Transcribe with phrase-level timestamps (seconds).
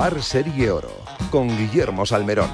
[0.00, 0.88] Par Serie Oro,
[1.30, 2.48] con Guillermo Salmerón.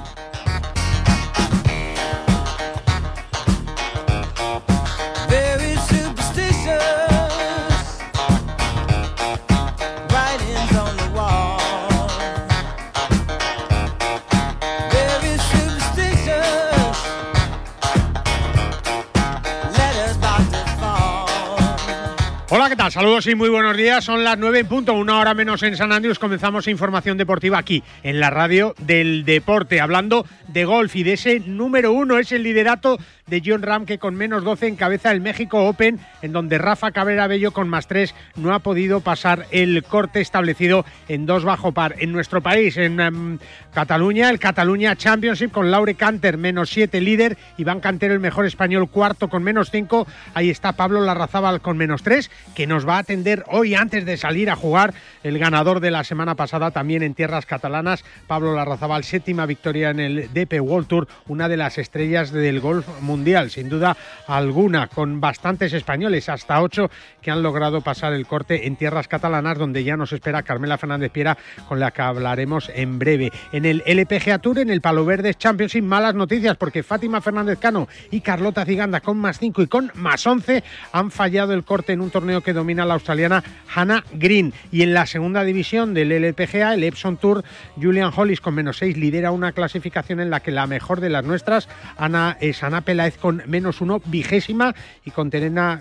[22.91, 24.05] Saludos y muy buenos días.
[24.05, 26.21] Son las 9 en punto, una hora menos en San Andrés.
[26.21, 31.41] Comenzamos información deportiva aquí, en la radio del deporte, hablando de golf y de ese
[31.41, 35.67] número uno, es el liderato de John Ram, que con menos 12 encabeza el México
[35.67, 40.21] Open, en donde Rafa Cabrera Bello con más 3 no ha podido pasar el corte
[40.21, 41.97] establecido en dos bajo par.
[41.99, 43.39] En nuestro país, en em,
[43.75, 48.89] Cataluña, el Cataluña Championship con Laure Canter, menos 7 líder, Iván Cantero, el mejor español,
[48.89, 50.07] cuarto con menos 5.
[50.35, 54.19] Ahí está Pablo Larrazábal con menos 3 que nos va a atender hoy antes de
[54.19, 59.03] salir a jugar el ganador de la semana pasada también en tierras catalanas, Pablo Larrazabal,
[59.03, 63.16] séptima victoria en el DP World Tour, una de las estrellas del golf mundial,
[63.49, 66.91] sin duda alguna, con bastantes españoles, hasta ocho
[67.23, 71.11] que han logrado pasar el corte en tierras catalanas, donde ya nos espera Carmela Fernández
[71.11, 71.37] Piera,
[71.69, 73.33] con la que hablaremos en breve.
[73.53, 77.89] En el LPGA Tour, en el Palo Verde Championship, malas noticias, porque Fátima Fernández Cano
[78.11, 82.01] y Carlota Ziganda con más cinco y con más once han fallado el corte en
[82.01, 83.43] un torneo que domina la australiana
[83.75, 84.53] Hannah Green.
[84.71, 87.45] Y en la segunda división del LPGA, el Epson Tour,
[87.81, 91.25] Julian Hollis con menos 6 lidera una clasificación en la que la mejor de las
[91.25, 92.83] nuestras Ana, es Ana
[93.15, 95.31] Con menos 1, vigésima, y con,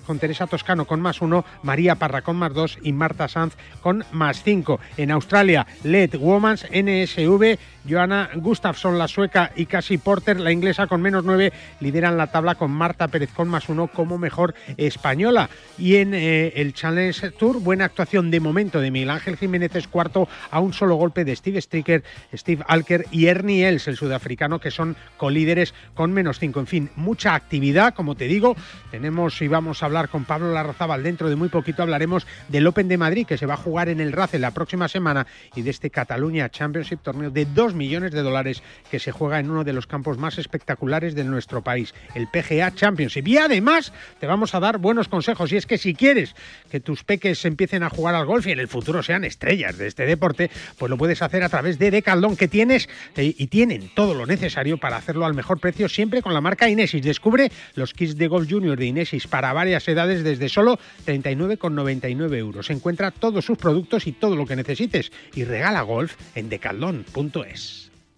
[0.06, 4.04] con Teresa Toscano con más 1, María Parra con más 2 y Marta Sanz con
[4.12, 4.80] más 5.
[4.98, 7.58] En Australia, Led Womans NSV,
[7.90, 12.56] Johanna Gustafsson, la sueca, y Cassie Porter, la inglesa, con menos 9, lideran la tabla
[12.56, 15.50] con Marta Pérez con más 1 como mejor española.
[15.78, 17.62] Y en eh, el Challenge Tour.
[17.62, 21.36] Buena actuación de momento de Miguel Ángel Jiménez es cuarto a un solo golpe de
[21.36, 26.60] Steve Stricker, Steve Alker y Ernie Els, el sudafricano, que son colíderes con menos cinco.
[26.60, 28.58] En fin, mucha actividad, como te digo.
[28.92, 31.02] Tenemos y vamos a hablar con Pablo Larrazábal.
[31.02, 34.02] Dentro de muy poquito hablaremos del Open de Madrid, que se va a jugar en
[34.02, 38.22] el RACE la próxima semana, y de este Cataluña Championship, torneo de 2 millones de
[38.22, 38.62] dólares
[38.92, 42.76] que se juega en uno de los campos más espectaculares de nuestro país, el PGA
[42.76, 43.26] Championship.
[43.26, 45.54] Y además te vamos a dar buenos consejos.
[45.54, 46.36] Y es que si quieres
[46.70, 49.88] que tus peques empiecen a jugar al golf y en el futuro sean estrellas de
[49.88, 53.90] este deporte, pues lo puedes hacer a través de Decaldón que tienes eh, y tienen
[53.96, 57.05] todo lo necesario para hacerlo al mejor precio siempre con la marca Inesis.
[57.06, 62.70] Descubre los kits de golf junior de Inesis para varias edades desde solo 39,99 euros.
[62.72, 67.85] Encuentra todos sus productos y todo lo que necesites y regala golf en decaldón.es.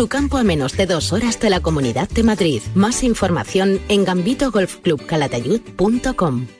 [0.00, 2.62] tu campo a menos de dos horas de la Comunidad de Madrid.
[2.74, 6.59] Más información en gambitogolfclubcalatayud.com.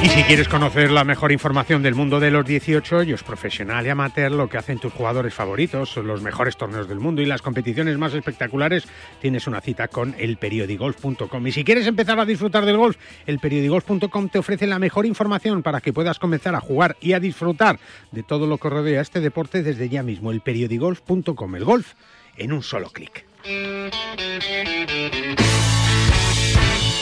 [0.00, 3.88] Y si quieres conocer la mejor información del mundo de los 18 hoyos profesional y
[3.88, 7.98] amateur, lo que hacen tus jugadores favoritos, los mejores torneos del mundo y las competiciones
[7.98, 8.86] más espectaculares,
[9.20, 11.46] tienes una cita con elperiodigolf.com.
[11.48, 12.96] Y si quieres empezar a disfrutar del golf,
[13.26, 17.80] elperiodigolf.com te ofrece la mejor información para que puedas comenzar a jugar y a disfrutar
[18.12, 20.30] de todo lo que rodea este deporte desde ya mismo.
[20.30, 21.56] Elperiodigolf.com.
[21.56, 21.94] El golf
[22.36, 23.26] en un solo clic.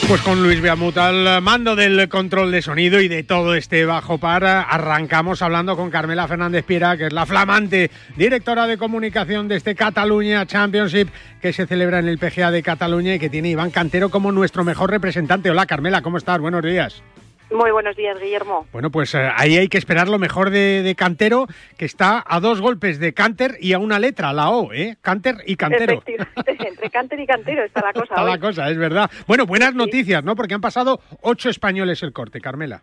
[0.07, 4.19] Pues con Luis Beamut al mando del control de sonido y de todo este bajo
[4.19, 9.57] par, arrancamos hablando con Carmela Fernández Piera, que es la flamante directora de comunicación de
[9.57, 11.09] este Cataluña Championship
[11.41, 14.63] que se celebra en el PGA de Cataluña y que tiene Iván Cantero como nuestro
[14.63, 15.51] mejor representante.
[15.51, 16.39] Hola Carmela, ¿cómo estás?
[16.39, 17.03] Buenos días.
[17.51, 18.67] Muy buenos días, Guillermo.
[18.73, 21.47] Bueno, pues eh, ahí hay que esperar lo mejor de, Cantero,
[21.77, 24.97] que está a dos golpes de Canter y a una letra, la O, ¿eh?
[25.01, 26.03] Canter y Cantero.
[26.45, 28.05] entre Canter y Cantero está la cosa.
[28.05, 29.09] está la cosa, es verdad.
[29.27, 30.35] Bueno, buenas noticias, ¿no?
[30.35, 32.81] Porque han pasado ocho españoles el corte, Carmela.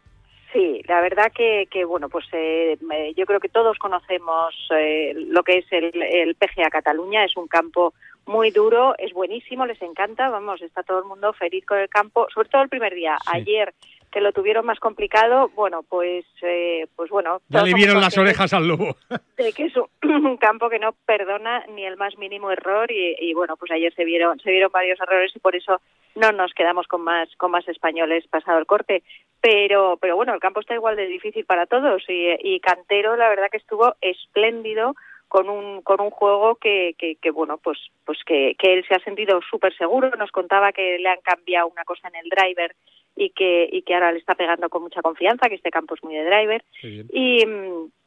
[0.55, 2.79] Sí, la verdad que, que bueno, pues eh,
[3.17, 7.49] yo creo que todos conocemos eh, lo que es el, el PGA Cataluña, es un
[7.49, 7.93] campo
[8.27, 12.29] muy duro, es buenísimo, les encanta, vamos, está todo el mundo feliz con el campo,
[12.33, 13.19] sobre todo el primer día.
[13.27, 13.75] Ayer
[14.15, 17.41] que lo tuvieron más complicado, bueno, pues, eh, pues bueno.
[17.49, 18.97] Ya le vieron las orejas al lobo.
[19.37, 23.57] De que es un campo que no perdona ni el más mínimo error y, bueno,
[23.57, 25.81] pues ayer se vieron, se vieron varios errores y por eso
[26.15, 29.03] no nos quedamos con más, con más españoles pasado el corte.
[29.41, 33.29] Pero, pero bueno, el campo está igual de difícil para todos y, y Cantero, la
[33.29, 34.95] verdad que estuvo espléndido
[35.27, 39.01] con un con un juego que, que, bueno pues pues que, que él se ha
[39.01, 42.77] sentido súper seguro nos contaba que le han cambiado una cosa en el driver
[43.17, 46.03] y que, y que ahora le está pegando con mucha confianza, que este campo es
[46.03, 46.65] muy de driver.
[46.83, 47.45] Y,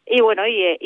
[0.05, 0.77] y bueno, y,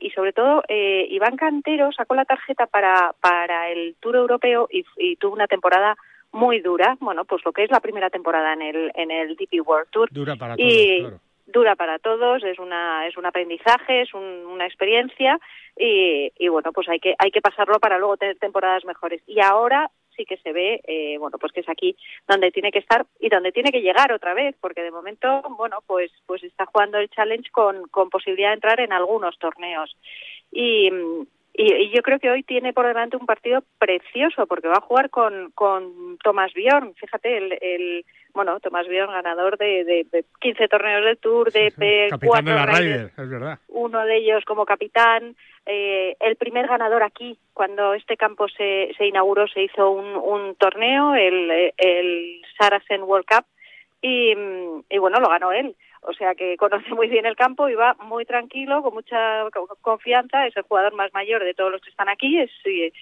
[0.00, 4.84] y, sobre todo, eh, Iván Cantero sacó la tarjeta para, para el Tour Europeo y,
[4.96, 5.96] y, tuvo una temporada
[6.32, 9.66] muy dura, bueno, pues lo que es la primera temporada en el, en el DP
[9.66, 10.08] World Tour.
[10.10, 15.40] Dura para todos, Dura para todos, es una es un aprendizaje, es una experiencia
[15.76, 19.20] y, y bueno, pues hay que hay que pasarlo para luego tener temporadas mejores.
[19.26, 21.96] Y ahora sí que se ve, eh, bueno, pues que es aquí
[22.28, 25.78] donde tiene que estar y donde tiene que llegar otra vez, porque de momento, bueno,
[25.86, 29.96] pues, pues está jugando el challenge con, con posibilidad de entrar en algunos torneos.
[30.52, 30.90] Y,
[31.54, 35.08] y, yo creo que hoy tiene por delante un partido precioso porque va a jugar
[35.10, 36.94] con, con Tomás Bjorn.
[36.96, 42.44] Fíjate, el, el bueno, Tomás Bjorn, ganador de, de, 15 torneos del Tour, de P4
[42.44, 43.58] de la es verdad.
[43.68, 45.34] Uno de ellos como capitán.
[45.72, 50.56] Eh, el primer ganador aquí, cuando este campo se, se inauguró, se hizo un, un
[50.56, 53.44] torneo, el, el Saracen World Cup,
[54.02, 54.34] y,
[54.88, 55.76] y bueno, lo ganó él.
[56.02, 59.44] O sea que conoce muy bien el campo y va muy tranquilo, con mucha
[59.80, 62.92] confianza, es el jugador más mayor de todos los que están aquí es, y,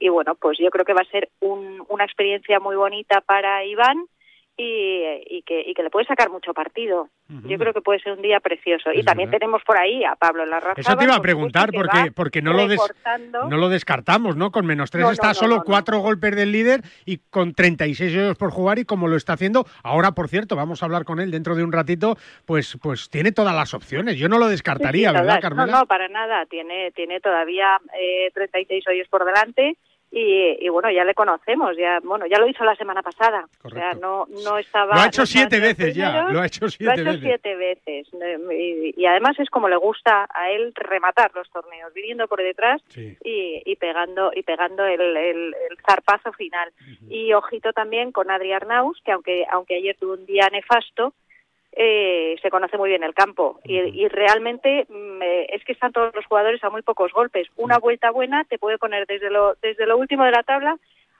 [0.00, 3.64] y, bueno, pues yo creo que va a ser un, una experiencia muy bonita para
[3.66, 4.06] Iván
[4.62, 7.08] y, que, y que le puede sacar mucho partido.
[7.44, 8.90] Yo creo que puede ser un día precioso.
[8.92, 10.80] y también tenemos por ahí a Pablo Larrazábal.
[10.80, 12.66] Eso te iba a preguntar, porque, porque no, lo
[13.48, 14.50] no lo descartamos, ¿no?
[14.50, 18.78] Con menos tres está solo cuatro golpes del líder y con 36 euros por jugar
[18.78, 21.62] y como lo está haciendo, ahora por cierto, vamos a hablar con él dentro de
[21.62, 24.16] un ratito, pues, pues tiene todas las opciones.
[24.16, 25.72] Yo no lo descartaría, ¿verdad, Carmela?
[25.72, 26.46] No, no, para nada.
[26.46, 29.76] Tiene, tiene todavía eh, 36 hoyos por delante
[30.12, 33.46] y, bueno, ya le conocemos, ya bueno, ya lo hizo la semana pasada.
[33.62, 34.96] O sea, no, no estaba...
[34.96, 38.08] Lo ha hecho siete veces ya, lo ha hecho siete lo ha hecho Siete veces.
[38.96, 43.62] Y, además es como le gusta a él rematar los torneos, viniendo por detrás y,
[43.64, 45.54] y, pegando y pegando el, el,
[45.86, 46.72] zarpazo final.
[47.08, 51.14] Y ojito también con Adri Arnaus, que aunque, aunque ayer tuvo un día nefasto,
[51.72, 56.14] eh, se conoce muy bien el campo y, realmente mm, eh, es que están todos
[56.14, 57.48] los jugadores a muy pocos golpes.
[57.56, 60.76] Una vuelta buena te puede poner desde lo, desde lo último de la tabla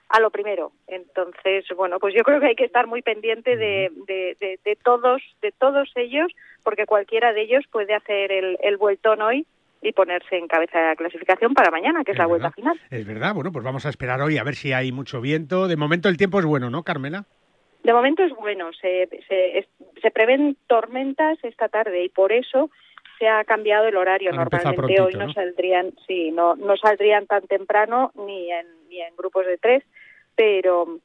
[0.09, 0.71] a lo primero.
[0.87, 5.53] Entonces, bueno, pues yo creo que hay que estar muy pendiente de, de, todos, de
[5.53, 6.31] todos ellos,
[6.63, 9.45] porque cualquiera de ellos puede hacer el, el vueltón hoy
[9.81, 12.79] y ponerse en cabeza de la clasificación para mañana, que es, la vuelta final.
[12.89, 15.67] Es verdad, bueno, pues vamos a esperar hoy a ver si hay mucho viento.
[15.67, 17.25] De momento el tiempo es bueno, ¿no, Carmela?
[17.83, 19.67] De momento es bueno, se, se,
[20.01, 22.69] se prevén tormentas esta tarde y por eso
[23.17, 24.31] se ha cambiado el horario.
[24.31, 25.01] Normalmente.
[25.01, 29.57] hoy no, saldrían, sí, no, no saldrían tan temprano ni en, ni en grupos de
[29.57, 29.83] tres,
[30.35, 30.99] pero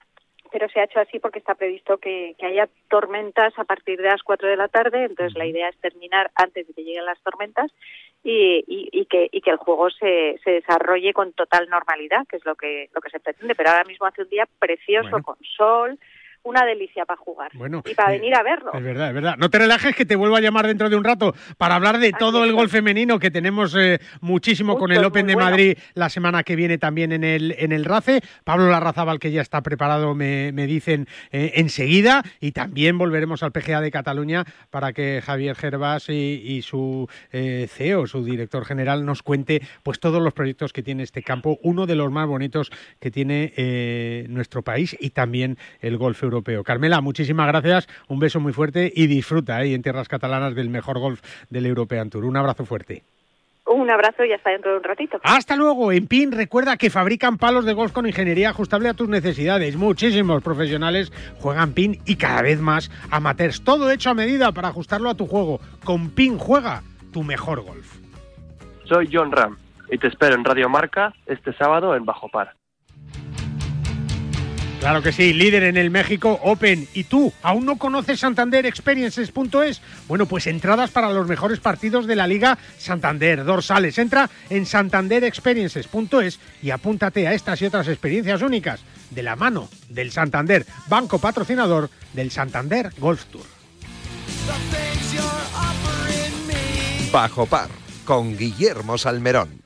[0.51, 4.09] pero se ha hecho así porque está previsto que, que haya tormentas a partir de
[4.09, 7.21] las cuatro de la tarde, entonces la idea es terminar antes de que lleguen las
[7.21, 7.71] tormentas
[8.23, 12.45] y, y, que, y que el juego se, se desarrolle con total normalidad, que es
[12.45, 15.99] lo que, lo que se pretende, pero ahora mismo hace un día precioso con sol,
[16.47, 17.51] una delicia para jugar
[17.85, 18.71] y para venir a verlo.
[18.73, 19.35] Es verdad, es verdad.
[19.37, 22.13] No te relajes que te vuelvo a llamar dentro de un rato para hablar de
[22.13, 26.45] todo el gol femenino que tenemos eh, muchísimo con el Open de Madrid la semana
[26.45, 28.21] que viene también en el en el RACE.
[28.45, 33.51] Pablo Larrazábal que ya está preparado me, me dicen eh, enseguida y también volveremos al
[33.51, 39.23] PGA de Cataluña para que Javier Gervas y, su eh, CEO, su director general nos
[39.23, 43.11] cuente pues todos los proyectos que tiene este campo, uno de los más bonitos que
[43.11, 48.93] tiene nuestro país y también el golf europeo Carmela, muchísimas gracias, un beso muy fuerte
[48.95, 52.25] y disfruta ahí en tierras catalanas del mejor golf del European Tour.
[52.25, 53.03] Un abrazo fuerte.
[53.67, 55.21] Un abrazo y hasta dentro de un ratito.
[55.25, 55.91] Hasta luego.
[55.91, 59.77] En PIN, recuerda que fabrican palos de golf con ingeniería ajustable a tus necesidades.
[59.77, 63.65] Muchísimos profesionales juegan PIN y cada vez más amateurs.
[63.65, 65.59] Todo hecho a medida para ajustarlo a tu juego.
[65.85, 67.97] Con PIN juega tu mejor golf.
[68.85, 69.57] Soy John Ram
[69.91, 72.55] y te espero en Radio Marca este sábado en Bajo Par.
[74.81, 76.87] Claro que sí, líder en el México Open.
[76.95, 79.81] ¿Y tú, aún no conoces Santander Experiences.es?
[80.07, 83.99] Bueno, pues entradas para los mejores partidos de la Liga Santander, dorsales.
[83.99, 88.81] Entra en santanderexperiences.es y apúntate a estas y otras experiencias únicas
[89.11, 93.47] de la mano del Santander, banco patrocinador del Santander Golf Tour.
[97.11, 97.71] Bajo par,
[98.05, 99.66] con Guillermo Salmerón.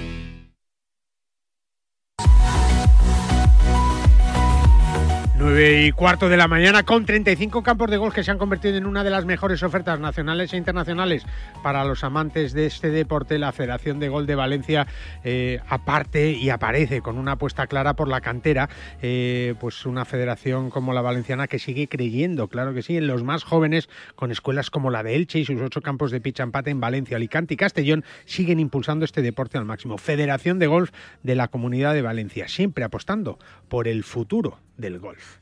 [5.61, 8.77] 9 y cuarto de la mañana con 35 campos de golf que se han convertido
[8.77, 11.23] en una de las mejores ofertas nacionales e internacionales
[11.61, 13.37] para los amantes de este deporte.
[13.37, 14.87] La Federación de Gol de Valencia
[15.23, 18.69] eh, aparte y aparece con una apuesta clara por la cantera,
[19.03, 23.21] eh, pues una federación como la valenciana que sigue creyendo, claro que sí, en los
[23.21, 26.71] más jóvenes con escuelas como la de Elche y sus ocho campos de pitch empate
[26.71, 29.99] en Valencia, Alicante y Castellón siguen impulsando este deporte al máximo.
[29.99, 30.89] Federación de Golf
[31.21, 33.37] de la Comunidad de Valencia, siempre apostando
[33.69, 35.41] por el futuro del golf.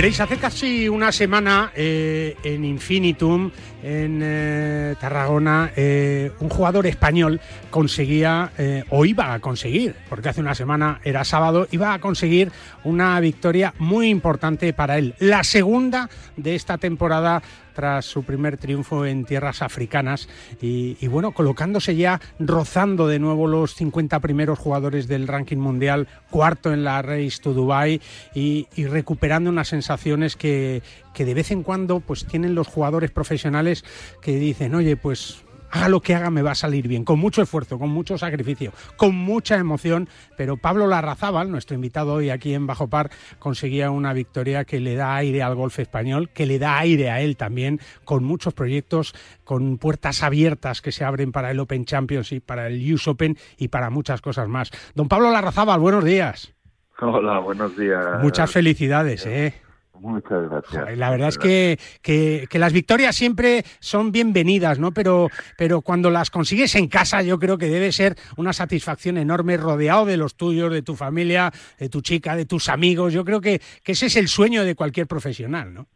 [0.00, 3.50] Veréis, hace casi una semana eh, en Infinitum,
[3.82, 7.38] en eh, Tarragona, eh, un jugador español
[7.70, 8.50] conseguía,
[8.88, 12.50] o iba a conseguir, porque hace una semana era sábado, iba a conseguir
[12.82, 15.14] una victoria muy importante para él.
[15.18, 17.42] La segunda de esta temporada
[17.80, 20.28] tras su primer triunfo en tierras africanas
[20.60, 26.74] y, bueno, colocándose ya, rozando de nuevo los 50 primeros jugadores del ranking mundial, cuarto
[26.74, 28.02] en la Race to Dubai
[28.34, 30.82] y, y recuperando unas sensaciones que,
[31.14, 33.82] que de vez en cuando pues tienen los jugadores profesionales
[34.20, 37.42] que dicen, oye, pues haga lo que haga, me va a salir bien, con mucho
[37.42, 42.66] esfuerzo, con mucho sacrificio, con mucha emoción, pero Pablo Larrazábal, nuestro invitado hoy aquí en
[42.66, 46.78] Bajo Par, conseguía una victoria que le da aire al golf español, que le da
[46.78, 51.60] aire a él también, con muchos proyectos, con puertas abiertas que se abren para el
[51.60, 54.70] Open Championship, para el US Open y para muchas cosas más.
[54.94, 56.54] Don Pablo Larrazábal, buenos días.
[57.00, 58.22] Hola, buenos días.
[58.22, 59.54] Muchas felicidades, ¿eh?
[60.00, 60.96] Muchas gracias.
[60.96, 64.92] la verdad es que, que, las victorias siempre son bienvenidas, ¿no?
[64.92, 65.28] Pero,
[65.58, 70.06] pero cuando las consigues en casa, yo creo que debe ser una satisfacción enorme, rodeado
[70.06, 73.12] de los tuyos, de tu familia, de tu chica, de tus amigos.
[73.12, 75.86] Yo creo que, que ese es el sueño de cualquier profesional, ¿no?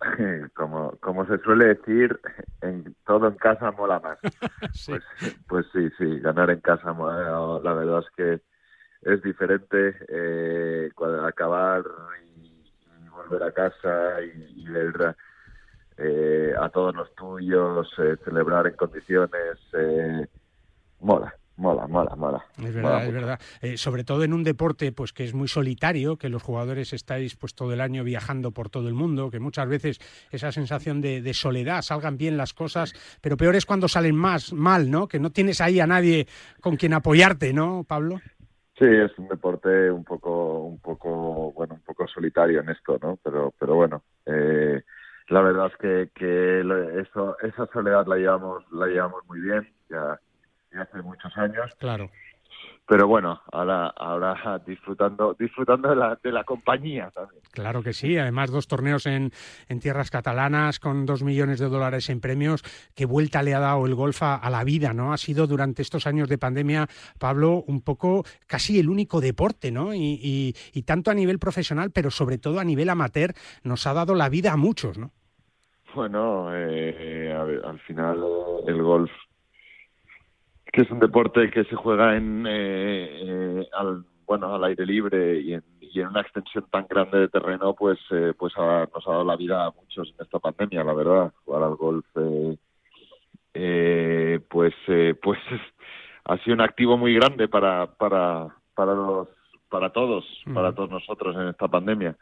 [0.54, 2.18] Como, como se suele decir,
[2.60, 4.18] en, todo en casa mola más.
[4.86, 5.02] Pues,
[5.46, 8.40] pues, sí, sí, ganar en casa, la verdad es que
[9.02, 9.96] es diferente.
[10.08, 10.90] Eh,
[11.24, 11.84] acabar
[13.32, 15.16] volver a casa y, ver
[15.98, 20.26] eh, a todos los tuyos, eh, celebrar en condiciones, eh,
[21.00, 21.34] mola.
[21.54, 22.44] Mola, mola, mola.
[22.56, 23.40] Es verdad, es verdad.
[23.76, 27.54] sobre todo en un deporte pues que es muy solitario, que los jugadores estáis pues
[27.54, 31.34] todo el año viajando por todo el mundo, que muchas veces esa sensación de, de,
[31.34, 35.06] soledad, salgan bien las cosas, pero peor es cuando salen más mal, ¿no?
[35.06, 36.26] Que no tienes ahí a nadie
[36.62, 38.22] con quien apoyarte, ¿no, Pablo?
[38.78, 43.18] Sí, es un deporte un poco, un poco, bueno, un poco solitario en esto, ¿no?
[43.22, 44.82] Pero, pero bueno, eh,
[45.28, 46.60] la verdad es que, que
[47.00, 50.18] eso, esa soledad la llevamos, la llevamos muy bien, ya,
[50.72, 51.74] ya hace muchos años.
[51.78, 52.10] Claro
[52.92, 57.40] pero bueno, ahora, ahora disfrutando, disfrutando de la, de la compañía también.
[57.50, 59.32] Claro que sí, además dos torneos en,
[59.70, 62.62] en tierras catalanas con dos millones de dólares en premios,
[62.94, 65.14] qué vuelta le ha dado el golf a, la vida, ¿no?
[65.14, 66.86] Ha sido durante estos años de pandemia,
[67.18, 69.94] Pablo, un poco casi el único deporte, ¿no?
[69.94, 74.14] Y, y, tanto a nivel profesional, pero sobre todo a nivel amateur, nos ha dado
[74.14, 75.12] la vida a muchos, ¿no?
[75.94, 77.32] Bueno, eh,
[77.64, 78.22] al final
[78.66, 79.10] el golf
[80.72, 85.38] que es un deporte que se juega en eh, eh, al bueno al aire libre
[85.40, 89.10] y en, y en una extensión tan grande de terreno pues eh, pues nos ha
[89.10, 91.32] dado la vida a muchos en esta pandemia la verdad.
[91.44, 92.06] Jugar al golf
[94.48, 94.74] pues
[95.22, 95.38] pues
[96.24, 99.28] ha sido un activo muy grande para para para los
[99.68, 102.16] para todos para todos nosotros en esta pandemia.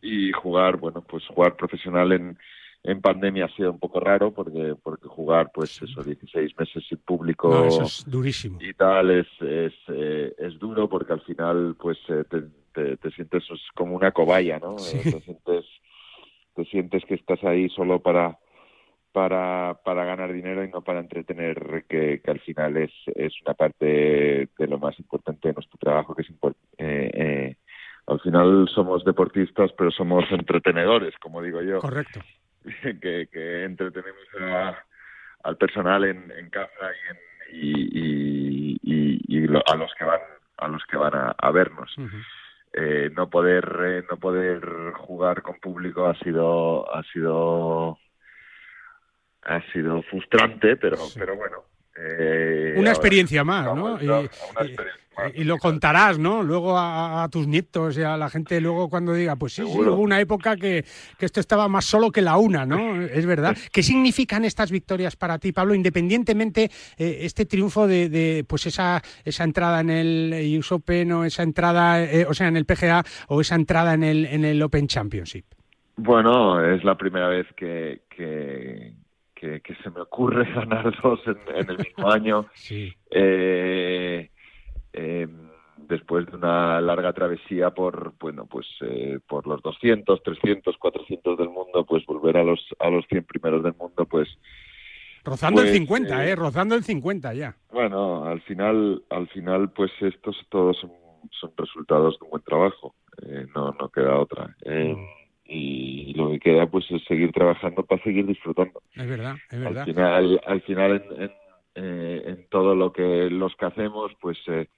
[0.00, 2.38] Y jugar bueno pues jugar profesional en
[2.84, 6.98] en pandemia ha sido un poco raro porque porque jugar pues eso 16 meses sin
[6.98, 8.58] público es durísimo.
[8.60, 12.24] y tal es es, eh, es duro porque al final pues eh,
[12.72, 15.64] te, te, sientes como una cobaya no eh, te sientes
[16.54, 18.36] te sientes que estás ahí solo para
[19.12, 23.54] para para ganar dinero y no para entretener que, que al final es es una
[23.54, 26.28] parte de lo más importante de nuestro trabajo que es
[26.78, 27.56] eh,
[28.06, 31.78] al final somos deportistas pero somos entretenedores como digo yo.
[31.78, 32.20] Correcto
[33.00, 34.22] que, que entretenemos
[35.44, 36.90] al personal en, en casa
[37.52, 40.20] y, y, y, y, a los que van
[40.58, 41.94] a los que van a, vernos.
[42.72, 47.98] eh, no poder eh, no poder jugar con público ha sido ha sido
[49.42, 53.98] ha sido frustrante pero pero bueno eh, una experiencia más no
[55.34, 59.36] y, lo contarás no luego a, tus nietos y a la gente luego cuando diga
[59.36, 60.84] pues sí, sí hubo una época que,
[61.18, 63.56] que, esto estaba más solo que la una no es verdad.
[63.70, 69.02] Qué significan estas victorias para ti Pablo independientemente eh, este triunfo de, de, pues esa
[69.22, 73.04] esa entrada en el US Open o esa entrada eh, o sea en el PGA
[73.28, 75.44] o esa entrada en el en el Open Championship.
[75.96, 78.94] Bueno es la primera vez que, que
[79.62, 82.46] que, se me ocurre ganar dos en, el mismo año.
[82.54, 82.94] Sí.
[83.10, 84.30] Eh,
[84.92, 85.28] eh,
[85.76, 91.48] después de una larga travesía por bueno pues eh, por los 200 300 400 del
[91.48, 94.28] mundo pues volver a los a los 100 primeros del mundo pues
[95.24, 99.90] rozando el 50 pues, eh, rozando el 50 ya bueno al final al final pues
[100.00, 100.92] estos todos son,
[101.32, 102.94] son resultados de un buen trabajo
[103.54, 105.21] no no queda otra mm
[105.52, 108.82] y lo que queda pues es seguir trabajando para seguir disfrutando.
[108.94, 109.82] Es verdad, es verdad.
[109.82, 111.30] Al final, al final en,
[111.74, 114.68] en, en todo lo que los que hacemos, pues eh,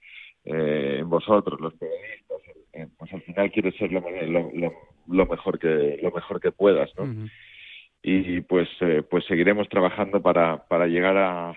[0.43, 2.41] eh, en vosotros, los periodistas,
[2.97, 4.73] pues al final quieres ser lo, lo,
[5.07, 7.27] lo, mejor que lo mejor que puedas, ¿no?
[8.03, 11.55] Y pues eh, pues seguiremos trabajando para, para llegar a,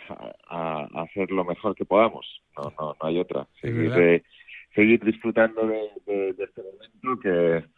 [0.49, 2.25] a, hacer lo mejor que podamos.
[2.57, 3.49] No no no hay otra.
[3.61, 4.23] Seguir,
[4.75, 7.78] seguir disfrutando de, de este momento que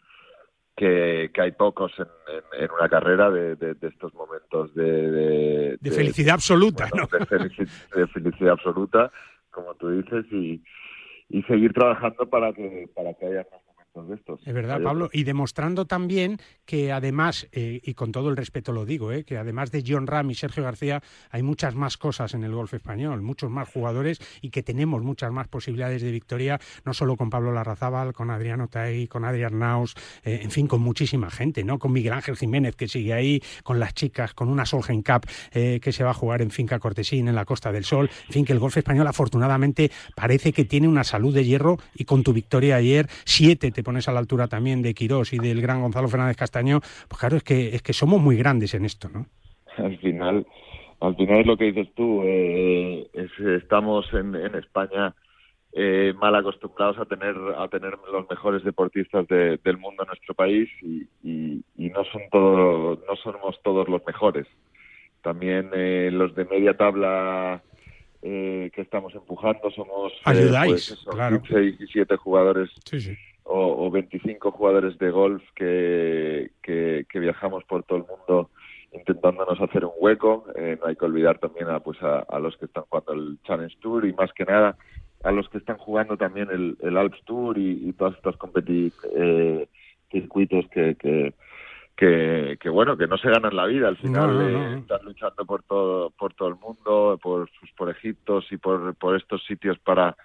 [0.81, 7.07] que, hay pocos en, una carrera de, estos momentos de, de, felicidad absoluta, ¿no?
[7.07, 9.11] de, felicidad absoluta,
[9.51, 10.63] como tú dices, y,
[11.29, 13.60] y seguir trabajando para que, para que haya más
[14.45, 18.85] es verdad, Pablo, y demostrando también que además, eh, y con todo el respeto lo
[18.85, 22.43] digo, eh, que además de John Ram y Sergio García, hay muchas más cosas en
[22.45, 26.93] el golf español, muchos más jugadores y que tenemos muchas más posibilidades de victoria, no
[26.93, 31.29] solo con Pablo Larrazábal, con Adriano Tai, con Adrián Naus, eh, en fin, con muchísima
[31.29, 31.77] gente, ¿no?
[31.77, 35.91] Con Miguel Ángel Jiménez que sigue ahí, con las chicas, con una Solgen Cup que
[35.91, 38.53] se va a jugar en Finca Cortesín, en la Costa del Sol, en fin, que
[38.53, 42.77] el golf español afortunadamente parece que tiene una salud de hierro y con tu victoria
[42.77, 46.37] ayer, siete te pones a la altura también de Quirós y del gran Gonzalo Fernández
[46.37, 49.25] Castaño, pues claro, es que, es que somos muy grandes en esto, ¿no?
[49.77, 50.45] Al final,
[50.99, 53.09] al final es lo que dices tú, eh,
[53.57, 55.15] estamos en, España
[55.73, 60.69] eh, mal acostumbrados a tener a tener los mejores deportistas del mundo en nuestro país
[60.81, 61.07] y,
[61.91, 64.47] no son todos no somos todos los mejores.
[65.21, 67.61] También eh, los de media tabla
[68.21, 71.41] que estamos empujando somos ayudáis pues claro.
[71.59, 73.17] y siete jugadores sí, sí
[73.51, 78.49] o, o 25 jugadores de golf que, que, viajamos por todo el mundo
[78.93, 80.45] intentándonos hacer un hueco.
[80.55, 83.75] Eh, no hay que olvidar también a, pues a, los que están jugando el Challenge
[83.81, 84.77] Tour y más que nada
[85.23, 88.35] a los que están jugando también el, el Alps Tour y, y todos estos
[89.15, 89.67] eh,
[90.09, 91.33] circuitos que, que,
[92.59, 96.33] que, bueno que no se ganan la vida al final están luchando por todo por
[96.33, 100.17] todo el mundo por por Egipto y por por estos sitios para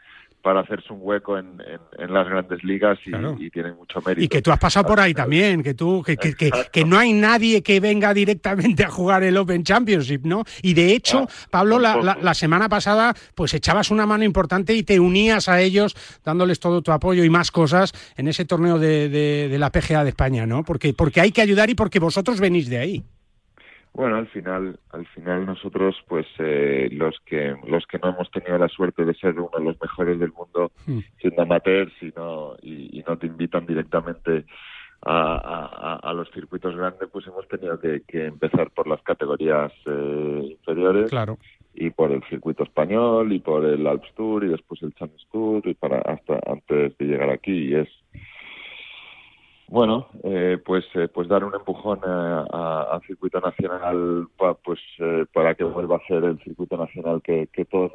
[0.47, 1.59] para hacerse un hueco en,
[1.99, 4.25] las grandes ligas y, tiene mucho mérito.
[4.25, 6.35] Y que tú has pasado por ahí también, que tú que, que,
[6.71, 10.45] que, no hay nadie que venga directamente a jugar el Open Championship, ¿no?
[10.63, 14.85] Y de hecho, ah, Pablo, la, la, semana pasada, pues echabas una mano importante y
[14.85, 19.09] te unías a ellos dándoles todo tu apoyo y más cosas en ese torneo de,
[19.09, 20.63] de, la PGA de España, ¿no?
[20.63, 23.05] Porque, porque hay que ayudar y porque vosotros venís de ahí.
[23.97, 28.59] Bueno, al final, al final nosotros, pues eh, los que los que no hemos tenido
[28.59, 30.99] la suerte de ser uno de los mejores del mundo, hmm.
[31.19, 34.45] siendo amateurs y no y, no te invitan directamente
[35.01, 41.09] a, a, los circuitos grandes, pues hemos tenido que, empezar por las categorías eh, inferiores
[41.09, 41.39] claro.
[41.73, 45.67] y por el circuito español y por el Alps Tour y después el Challenge Tour
[45.67, 47.89] y para hasta antes de llegar aquí y es
[49.69, 54.29] bueno, eh, pues eh, pues dar un empujón al circuito nacional
[54.65, 57.93] pues eh, para que vuelva a ser el circuito nacional que, todos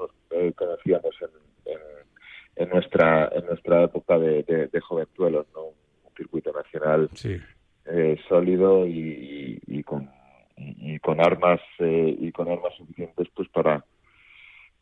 [0.55, 5.67] conocíamos en, en, nuestra en nuestra época de, de, jovenzuelos, ¿no?
[5.67, 7.10] Un circuito nacional
[8.27, 10.10] sólido y, y, con
[10.57, 13.86] y, con armas y con armas suficientes pues para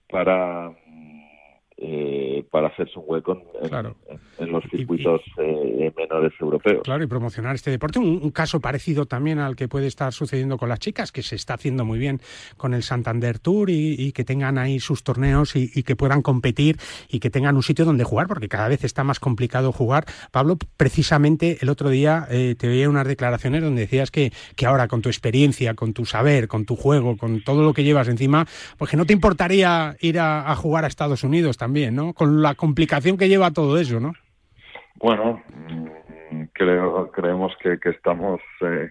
[0.09, 0.71] para
[1.81, 6.81] eh, para hacerse un hueco en, los circuitos eh, menores europeos.
[6.83, 7.99] Claro, y promocionar este deporte.
[7.99, 11.53] Un, caso parecido también al que puede estar sucediendo con las chicas, que se está
[11.53, 12.19] haciendo muy bien
[12.57, 16.75] con el Santander Tour y, que tengan ahí sus torneos y, que puedan competir
[17.07, 20.03] y que tengan un sitio donde jugar, porque cada vez está más complicado jugar.
[20.31, 24.89] Pablo, precisamente el otro día eh, te veía unas declaraciones donde decías que, que ahora
[24.89, 28.45] con tu experiencia, con tu saber, con tu juego, con todo lo que llevas encima,
[28.77, 32.13] pues que no te importaría ir a, a jugar a Estados Unidos también también, ¿no?
[32.13, 34.13] Con la complicación que lleva todo eso, ¿no?
[34.95, 38.89] Bueno, mm, creo, creemos que, que estamos eh,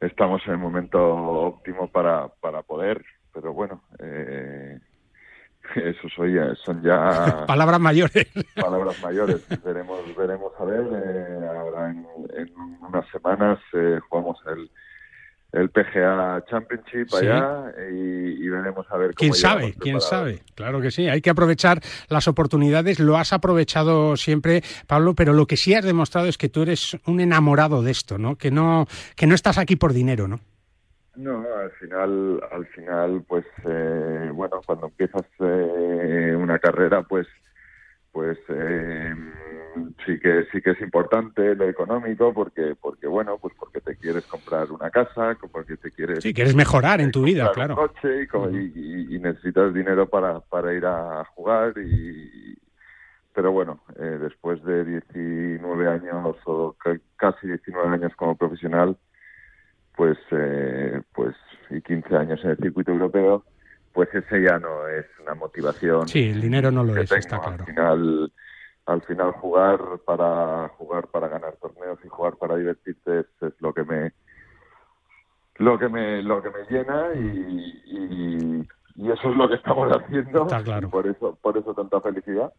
[0.00, 4.78] estamos en el momento óptimo para, para poder, pero bueno, eh,
[5.74, 8.28] eso soy, son ya palabras mayores.
[8.54, 9.44] Palabras mayores.
[9.64, 10.86] veremos, veremos a ver.
[10.92, 12.06] Eh, ahora en,
[12.82, 14.70] unas semanas eh, jugamos el,
[15.52, 19.74] el PGA Championship allá y, veremos a ver cómo ¿Quién sabe?
[19.78, 20.42] ¿Quién sabe?
[20.54, 25.46] Claro que sí, hay que aprovechar las oportunidades, lo has aprovechado siempre, Pablo, pero lo
[25.46, 28.36] que sí has demostrado es que tú eres un enamorado de esto, ¿no?
[28.36, 30.40] Que no que no estás aquí por dinero, ¿no?
[31.16, 37.26] No, al final, al final, pues, eh, bueno, cuando empiezas eh, una carrera, pues,
[38.12, 39.14] pues eh,
[40.04, 44.24] sí que sí que es importante lo económico, porque, porque bueno, pues porque te quieres
[44.26, 48.28] comprar una casa, porque te quieres, sí, quieres mejorar en tu vida, claro, un coche
[48.52, 52.56] y, necesitas dinero para para ir a jugar y
[53.34, 56.74] pero bueno, después de 19 años o
[57.16, 58.96] casi 19 años como profesional
[59.96, 61.34] pues, eh, pues
[61.70, 63.44] y 15 años en el circuito europeo,
[63.92, 66.06] pues ese ya no es una motivación.
[66.06, 67.56] Sí, el dinero no lo es, está claro.
[67.58, 68.32] Al final,
[68.86, 73.26] al final jugar para jugar para ganar torneos y jugar para divertirte es,
[73.58, 74.12] lo que me
[75.56, 78.62] lo que me lo que me llena y,
[78.94, 80.42] y, eso es lo que estamos haciendo.
[80.42, 80.88] Está claro.
[80.88, 82.52] por eso por eso tanta felicidad.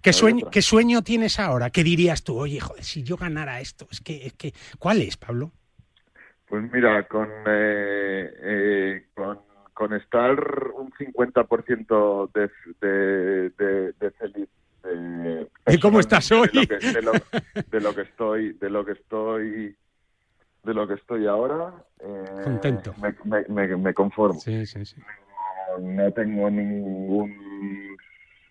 [0.00, 1.70] ¿Qué sueño, ¿Qué sueño tienes ahora?
[1.70, 2.38] ¿Qué dirías tú?
[2.38, 5.50] Oye, joder, si yo ganara esto, es que, es que, ¿cuál es, Pablo?
[6.46, 9.40] Pues mira, con, eh, eh, con,
[9.74, 10.38] con, estar
[10.76, 14.48] un 50% de, de, de, de feliz.
[15.66, 16.48] ¿Y cómo estás hoy?
[16.48, 17.28] De lo, que,
[17.70, 19.76] de, lo, que, estoy, de lo que estoy,
[20.64, 21.72] de lo que estoy ahora.
[22.00, 22.94] Eh, Contento.
[23.00, 24.40] Me, me, me, conformo.
[24.40, 24.96] Sí, sí, sí.
[25.80, 27.96] No, tengo ningún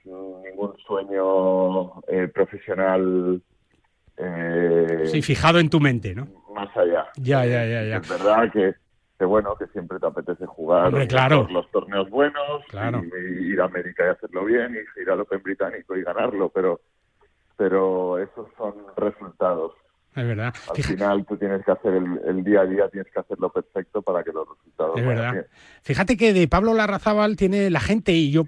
[0.06, 3.42] ningún sueño eh, profesional.
[4.18, 6.28] Eh, sí, fijado en tu mente, ¿no?
[6.58, 7.06] más allá.
[7.18, 7.98] Ya, ya, ya, ya.
[7.98, 8.74] Es verdad que,
[9.18, 14.10] que bueno, que siempre te apetece jugar los, torneos buenos, y, ir a América y
[14.10, 16.82] hacerlo bien, y ir al Open británico y ganarlo, pero,
[17.56, 19.74] pero esos son resultados
[20.18, 20.54] es verdad.
[20.76, 24.24] Al final tú tienes que hacer el, día a día, tienes que hacerlo perfecto para
[24.24, 24.98] que los resultados.
[24.98, 25.46] Es verdad.
[25.84, 28.44] Fíjate que de Pablo Larrazábal tiene la gente y yo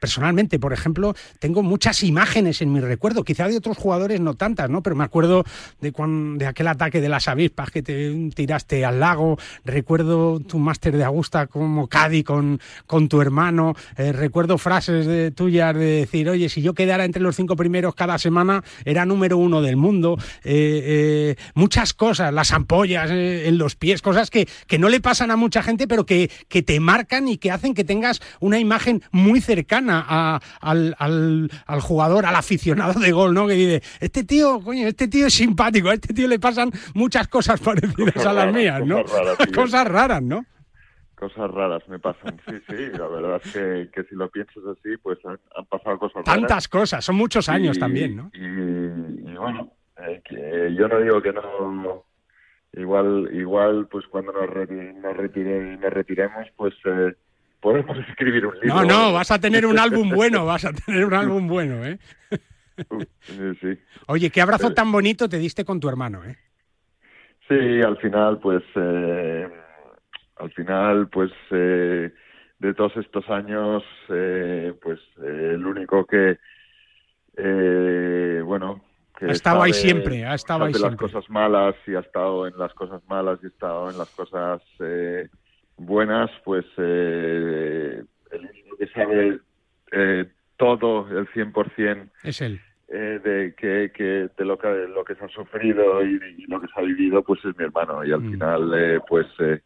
[0.00, 3.24] personalmente, por ejemplo, tengo muchas imágenes en mi recuerdo.
[3.24, 4.82] Quizá de otros jugadores no tantas, ¿no?
[4.82, 5.44] Pero me acuerdo
[5.80, 9.38] de cuando, de aquel ataque de las avispas que te tiraste al lago.
[9.64, 13.74] Recuerdo tu máster de Augusta como Cadi con, con tu hermano.
[13.96, 17.94] Eh, recuerdo frases de, tuyas de decir, oye, si yo quedara entre los cinco primeros
[17.94, 20.18] cada semana, era número uno del mundo.
[20.44, 21.13] eh, eh
[21.54, 25.36] muchas cosas, las ampollas eh, en los pies, cosas que, que, no le pasan a
[25.36, 29.40] mucha gente, pero que, que, te marcan y que hacen que tengas una imagen muy
[29.40, 33.46] cercana a, al, al, al, jugador, al aficionado de gol, ¿no?
[33.46, 37.28] Que dice, este tío, coño, este tío es simpático, a este tío le pasan muchas
[37.28, 39.02] cosas parecidas a las mías, ¿no?
[39.54, 40.44] Cosas raras, ¿no?
[41.14, 44.96] cosas raras me pasan, sí, sí, la verdad es que, que si lo piensas así,
[45.02, 48.30] pues han, pasado cosas Tantas cosas, son muchos años también, ¿no?
[48.34, 52.04] y, bueno, eh, que yo no digo que no
[52.76, 57.14] igual igual pues cuando nos, nos, retiremos pues eh,
[57.60, 58.82] podemos escribir un libro.
[58.82, 61.98] no no vas a tener un álbum bueno vas a tener un álbum bueno eh
[63.60, 63.78] sí.
[64.08, 66.36] oye qué abrazo tan bonito te diste con tu hermano eh
[67.48, 69.48] sí al final pues eh,
[70.36, 72.12] al final pues eh,
[72.58, 76.38] de todos estos años pues el único que
[79.34, 83.02] estado ahí siempre, ha estado ahí las cosas malas y ha estado en las cosas
[83.08, 85.28] malas y ha estado en las cosas eh,
[85.76, 89.38] buenas, pues eh, el único que sabe
[89.92, 90.24] eh,
[90.56, 92.10] todo, el 100%.
[92.22, 92.60] Es él.
[92.88, 96.68] Eh, de que, que, de lo que lo que se ha sufrido y, lo que
[96.68, 98.30] se ha vivido pues es mi hermano y al mm.
[98.30, 99.62] final eh, pues eh,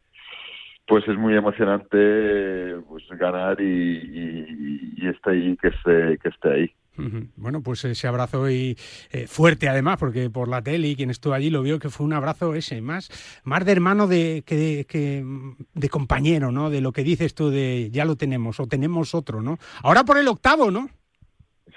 [0.86, 6.48] pues es muy emocionante pues ganar y, y, y esté ahí que esté que esté
[6.48, 6.74] ahí
[7.36, 8.76] bueno, pues ese abrazo y
[9.10, 12.04] eh, fuerte además, porque por la tele y quien estuvo allí lo vio que fue
[12.04, 13.10] un abrazo ese, más,
[13.44, 15.24] más de hermano de, que, que,
[15.74, 16.70] de compañero, ¿no?
[16.70, 19.58] De lo que dices tú de ya lo tenemos o tenemos otro, ¿no?
[19.82, 20.90] Ahora por el octavo, ¿no?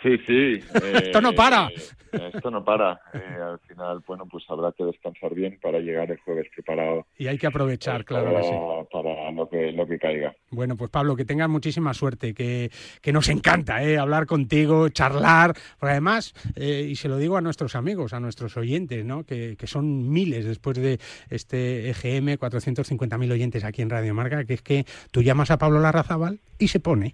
[0.01, 0.59] Sí, sí.
[0.73, 1.67] esto no para.
[1.67, 2.99] Eh, esto no para.
[3.13, 7.05] Eh, al final, bueno, pues habrá que descansar bien para llegar el jueves preparado.
[7.17, 8.33] Y hay que aprovechar, claro.
[8.33, 10.33] Para, para lo, que, lo que caiga.
[10.49, 15.53] Bueno, pues Pablo, que tengas muchísima suerte, que, que nos encanta eh, hablar contigo, charlar,
[15.79, 19.23] porque además, y se lo digo a nuestros amigos, a nuestros oyentes, ¿no?
[19.23, 24.55] que, que son miles después de este EGM, 450.000 oyentes aquí en Radio Marca, que
[24.55, 27.13] es que tú llamas a Pablo Larrazábal y se pone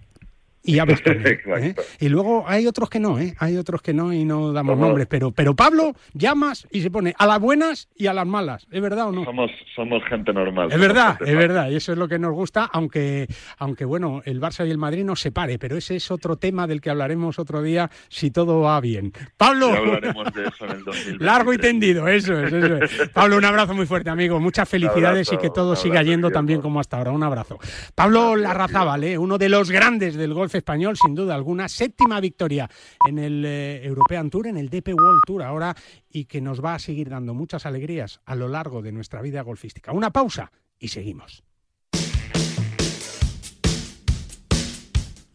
[0.62, 1.24] y a bastones.
[1.46, 1.74] ¿eh?
[2.00, 3.34] Y luego hay otros que no, ¿eh?
[3.38, 7.14] Hay otros que no y no damos nombres, pero, pero Pablo llamas y se pone
[7.18, 8.66] a las buenas y a las malas.
[8.70, 9.24] ¿Es verdad o no?
[9.24, 10.68] Somos, somos gente normal.
[10.70, 13.26] Es verdad, es verdad, y eso es lo que nos gusta, aunque,
[13.58, 16.66] aunque bueno, el Barça y el Madrid no se pare, pero ese es otro tema
[16.66, 19.12] del que hablaremos otro día si todo va bien.
[19.36, 19.68] Pablo.
[19.68, 23.08] hablaremos de eso en el Largo y tendido, eso es, eso es.
[23.10, 24.40] Pablo, un abrazo muy fuerte, amigo.
[24.40, 27.12] Muchas felicidades y que todo siga yendo también como hasta ahora.
[27.12, 27.58] Un abrazo.
[27.94, 29.18] Pablo Larrazábal, ¿eh?
[29.18, 31.68] uno de los grandes del golf español, sin duda alguna.
[31.68, 32.68] Séptima victoria
[33.06, 35.76] en el eh, European Tour, en el DP World Tour ahora,
[36.10, 39.42] y que nos va a seguir dando muchas alegrías a lo largo de nuestra vida
[39.42, 39.92] golfística.
[39.92, 41.47] Una pausa y seguimos.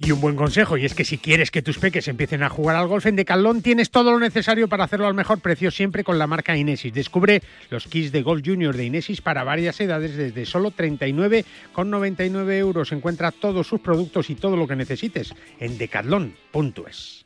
[0.06, 2.76] Y un buen consejo, y es que si quieres que tus peques empiecen a jugar
[2.76, 6.20] al golf en Decathlon, tienes todo lo necesario para hacerlo al mejor precio siempre con
[6.20, 6.94] la marca Inesis.
[6.94, 12.92] Descubre los kits de Golf Junior de Inesis para varias edades desde solo 39,99 euros.
[12.92, 17.26] Encuentra todos sus productos y todo lo que necesites en decathlon.es.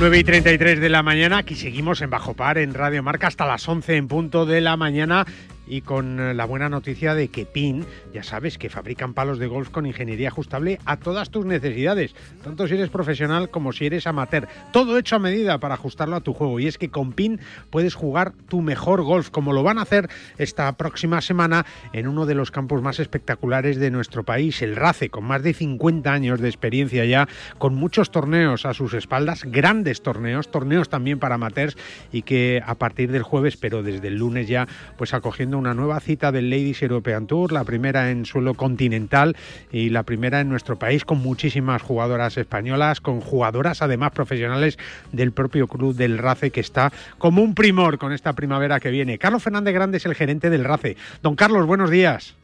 [0.00, 3.44] 9 y 33 de la mañana, aquí seguimos en Bajo Par, en Radio Marca, hasta
[3.44, 5.26] las 11 en punto de la mañana
[5.68, 9.46] y con eh, la buena noticia de que PIN, ya sabes que fabrican palos de
[9.46, 14.06] golf con ingeniería ajustable a todas tus necesidades, tanto si eres profesional como si eres
[14.06, 14.48] amateur.
[14.72, 16.60] Todo hecho a medida para ajustarlo a tu juego.
[16.60, 20.08] Y es que con PIN puedes jugar tu mejor golf, como lo van a hacer
[20.38, 25.10] esta próxima semana en uno de los campos más espectaculares de nuestro país, el RACE,
[25.10, 27.28] con más de 50 años de experiencia ya,
[27.58, 31.76] con muchos torneos a sus espaldas, grandes torneos, torneos también para amateurs
[32.12, 36.00] y que a partir del jueves, pero desde el lunes ya, pues acogiendo una nueva
[36.00, 39.36] cita del Ladies European Tour, la primera en suelo continental
[39.70, 44.78] y la primera en nuestro país con muchísimas jugadoras españolas, con jugadoras además profesionales
[45.12, 49.18] del propio club del RACE que está como un primor con esta primavera que viene.
[49.18, 50.96] Carlos Fernández Grande es el gerente del RACE.
[51.22, 52.36] Don Carlos, buenos días.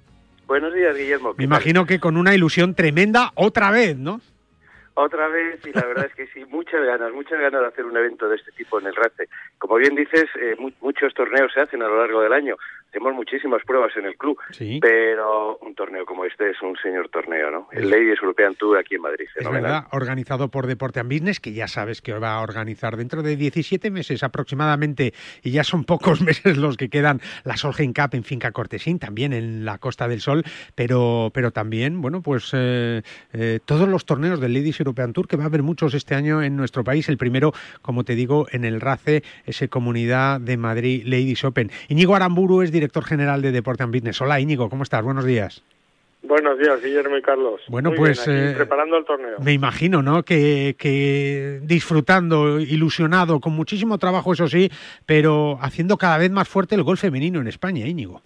[0.46, 1.34] Buenos días, Guillermo.
[1.38, 4.20] Me imagino que con una ilusión tremenda otra vez, ¿no?
[4.94, 7.96] otra vez y la verdad es que sí, muchas ganas, muchas ganas de hacer un
[7.96, 9.28] evento de este tipo en el RACE.
[9.58, 12.56] Como bien dices, eh, muchos torneos se hacen a lo largo del año,
[12.94, 14.38] tenemos muchísimas pruebas en el club,
[14.80, 17.68] pero un torneo como este es un señor torneo, ¿no?
[17.72, 19.26] El Ladies European Tour aquí en Madrid.
[19.34, 23.24] Es verdad, organizado por Deporte and Business, que ya sabes que va a organizar dentro
[23.24, 28.10] de 17 meses aproximadamente, y ya son pocos meses los que quedan, la Solheim Cup
[28.12, 30.44] en Finca Cortesín, también en la Costa del Sol,
[30.76, 35.36] pero, pero también, bueno, pues eh, eh, todos los torneos del Ladies European Tour, que
[35.36, 37.08] va a haber muchos este año en nuestro país.
[37.08, 41.72] El primero, como te digo, en el RACE, ese Comunidad de Madrid Ladies Open.
[41.88, 44.20] Íñigo Aramburu es director general de Deporte and Business.
[44.20, 45.02] Hola Íñigo, ¿cómo estás?
[45.02, 45.62] Buenos días.
[46.26, 47.60] Buenos días, Guillermo y Carlos.
[47.68, 49.38] Bueno, pues eh, preparando el torneo.
[49.40, 50.22] Me imagino, ¿no?
[50.22, 54.70] Que, que, disfrutando, ilusionado, con muchísimo trabajo, eso sí,
[55.04, 58.22] pero haciendo cada vez más fuerte el gol femenino en España, Íñigo.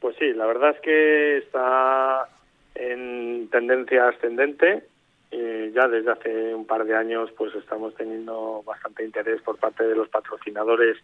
[0.00, 2.28] Pues sí, la verdad es que está
[2.74, 4.84] en tendencia ascendente.
[5.30, 9.96] ya desde hace un par de años pues estamos teniendo bastante interés por parte de
[9.96, 10.98] los patrocinadores,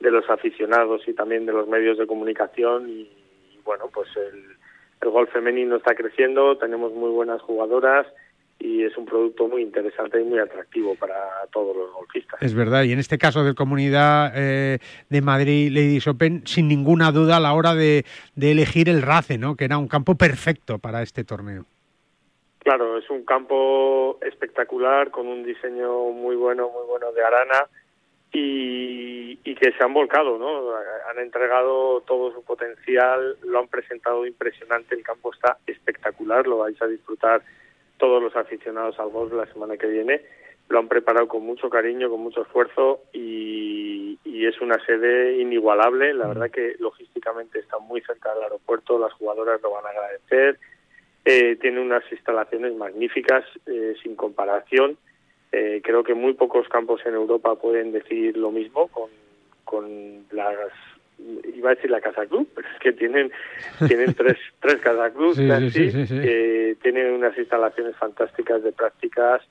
[0.00, 3.10] de los aficionados y también de los medios de comunicación y,
[3.64, 4.44] bueno pues el,
[5.00, 8.06] el gol femenino está creciendo, tenemos muy buenas jugadoras
[8.58, 11.14] y es un producto muy interesante y muy atractivo para
[11.52, 12.40] todos los golfistas.
[12.42, 14.78] Es verdad, y en este caso de Comunidad eh,
[15.10, 18.04] de Madrid Ladies Open, sin ninguna duda a la hora de,
[18.40, 19.56] elegir el RACE, ¿no?
[19.56, 21.64] que era un campo perfecto para este torneo.
[22.60, 27.66] Claro, es un campo espectacular con un diseño muy bueno, muy bueno de arana
[28.38, 30.74] y, y que se han volcado, ¿no?
[31.10, 36.80] Han entregado todo su potencial, lo han presentado impresionante, el campo está espectacular, lo vais
[36.82, 37.42] a disfrutar
[37.96, 40.20] todos los aficionados al golf la semana que viene.
[40.68, 46.12] Lo han preparado con mucho cariño, con mucho esfuerzo y, y es una sede inigualable.
[46.12, 50.58] La verdad que logísticamente está muy cerca del aeropuerto, las jugadoras lo van a agradecer.
[51.24, 54.98] Eh, tiene unas instalaciones magníficas, eh, sin comparación.
[55.52, 59.10] Eh, creo que muy pocos campos en Europa pueden decir lo mismo con,
[59.64, 60.72] con las
[61.54, 63.32] iba a decir la Casa Club, pero es que tienen
[63.86, 69.42] tienen tres, tres Casa Club, tienen unas instalaciones fantásticas de prácticas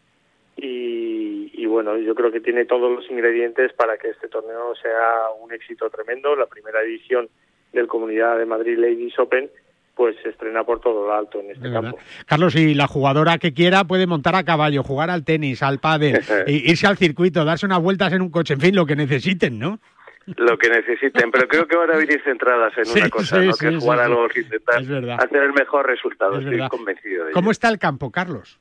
[0.58, 5.30] y, y, bueno, yo creo que tiene todos los ingredientes para que este torneo sea
[5.42, 6.34] un éxito tremendo.
[6.34, 7.28] La primera edición
[7.74, 9.50] del Comunidad de Madrid Ladies Open
[9.96, 11.98] pues se estrena por todo lo alto en este campo.
[12.26, 16.22] Carlos, y la jugadora que quiera puede montar a caballo, jugar al tenis, al pádel,
[16.48, 19.80] irse al circuito, darse unas vueltas en un coche, en fin, lo que necesiten, ¿no?
[20.26, 23.54] lo que necesiten, pero creo que van a venir centradas en una cosa, ¿no?
[23.54, 24.78] que es jugar a los intentar
[25.20, 28.60] hacer el mejor resultado, estoy convencido de ¿Cómo está el campo, Carlos?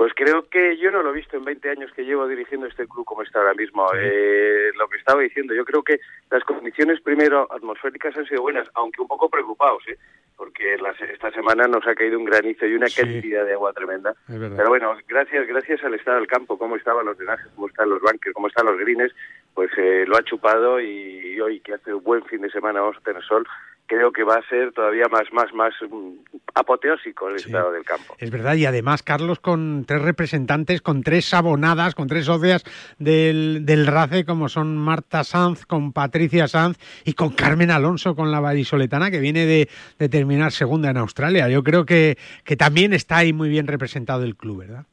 [0.00, 2.88] Pues creo que yo no lo he visto en 20 años que llevo dirigiendo este
[2.88, 3.86] club como está ahora mismo.
[3.94, 8.66] Eh, lo que estaba diciendo, yo creo que las condiciones primero atmosféricas han sido buenas,
[8.76, 9.98] aunque un poco preocupados, ¿eh?
[10.38, 10.76] porque
[11.12, 14.14] esta semana nos ha caído un granizo y una cantidad de agua tremenda.
[14.26, 18.00] Pero bueno, gracias gracias al estado del campo, cómo estaban los drenajes, cómo están los
[18.00, 19.12] banques, cómo están los greens,
[19.52, 22.96] pues eh, lo ha chupado y, hoy que hace un buen fin de semana vamos
[22.96, 23.46] a tener sol,
[23.90, 26.12] creo que va a ser todavía más, más, más mm,
[26.54, 28.14] apoteósico el estado del campo.
[28.18, 32.62] Es verdad, y además, Carlos, con tres representantes, con tres abonadas, con tres socias
[33.00, 38.30] del, del RACE, como son Marta Sanz, con Patricia Sanz y con Carmen Alonso, con
[38.30, 39.68] la vallisoletana, que viene de,
[39.98, 41.48] de terminar segunda en Australia.
[41.48, 44.86] Yo creo que, que también está ahí muy bien representado el club, ¿verdad?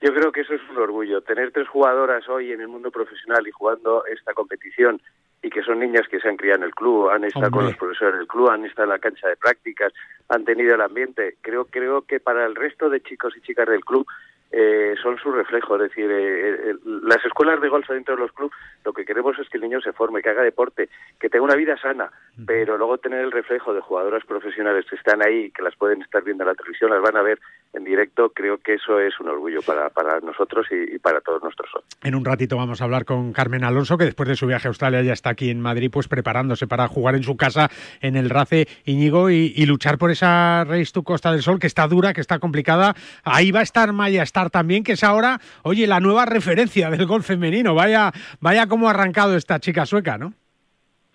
[0.00, 1.22] Yo creo que eso es un orgullo.
[1.22, 5.00] Tener tres jugadoras hoy en el mundo profesional y jugando esta competición
[5.46, 7.76] y que son niñas que se han criado en el club, han estado con los
[7.76, 9.92] profesores del club, han estado en la cancha de prácticas,
[10.28, 11.36] han tenido el ambiente.
[11.40, 14.04] Creo, creo que para el resto de chicos y chicas del club
[14.52, 15.76] eh, son su reflejo.
[15.76, 19.38] Es decir, eh, eh, las escuelas de golf dentro de los clubes, lo que queremos
[19.38, 20.88] es que el niño se forme, que haga deporte,
[21.18, 22.10] que tenga una vida sana,
[22.46, 26.22] pero luego tener el reflejo de jugadoras profesionales que están ahí, que las pueden estar
[26.22, 27.40] viendo en la televisión, las van a ver
[27.72, 31.70] en directo, creo que eso es un orgullo para, para nosotros y, para todos nuestros
[31.70, 31.88] socios.
[32.02, 34.70] En un ratito vamos a hablar con Carmen Alonso, que después de su viaje a
[34.70, 37.70] Australia ya está aquí en Madrid, pues preparándose para jugar en su casa
[38.00, 41.66] en el RACE Íñigo y, y luchar por esa Race to Costa del Sol, que
[41.66, 42.94] está dura, que está complicada.
[43.24, 47.26] Ahí va a estar Maya También, que es ahora, oye, la nueva referencia del golf
[47.26, 47.74] femenino.
[47.74, 50.34] Vaya, vaya cómo ha arrancado esta chica sueca, ¿no?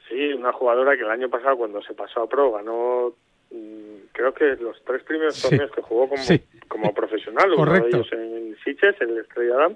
[0.09, 3.13] Sí, una jugadora que el año pasado cuando se pasó a pro ganó
[3.51, 6.23] mm, creo que los tres primeros torneos que jugó como,
[6.67, 8.03] como profesional, Correcto.
[8.11, 9.75] uno en Siches, en el Estrella Damm,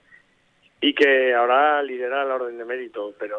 [0.81, 3.37] y que ahora lidera la orden de mérito, pero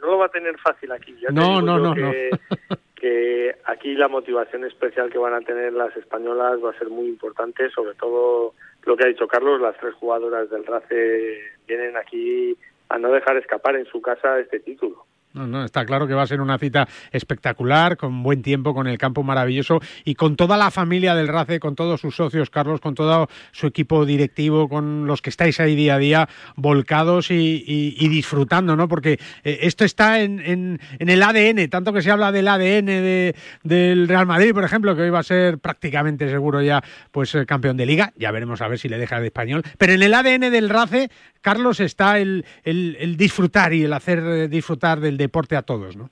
[0.00, 1.16] no lo va a tener fácil aquí.
[1.20, 2.30] Ya no, no, no, que,
[2.96, 7.06] que aquí la motivación especial que van a tener las españolas va a ser muy
[7.06, 12.56] importante, sobre todo lo que ha dicho Carlos, las tres jugadoras del RACE vienen aquí
[12.88, 15.04] a no dejar escapar en su casa este título.
[15.36, 18.96] No, está claro que va a ser una cita espectacular, con buen tiempo, con el
[18.96, 22.94] campo maravilloso y con toda la familia del RACE, con todos sus socios, Carlos, con
[22.94, 28.76] todo su equipo directivo, con los que estáis ahí día a día volcados y, disfrutando,
[28.76, 28.88] ¿no?
[28.88, 34.08] Porque eh, esto está en, el ADN, tanto que se habla del ADN de, del
[34.08, 37.76] Real Madrid, por ejemplo, que hoy va a ser prácticamente seguro ya pues eh, campeón
[37.76, 40.50] de liga, ya veremos a ver si le deja de español, pero en el ADN
[40.50, 41.10] del RACE,
[41.46, 46.10] Carlos, está el, el disfrutar y el hacer eh, disfrutar del deporte a todos, ¿no?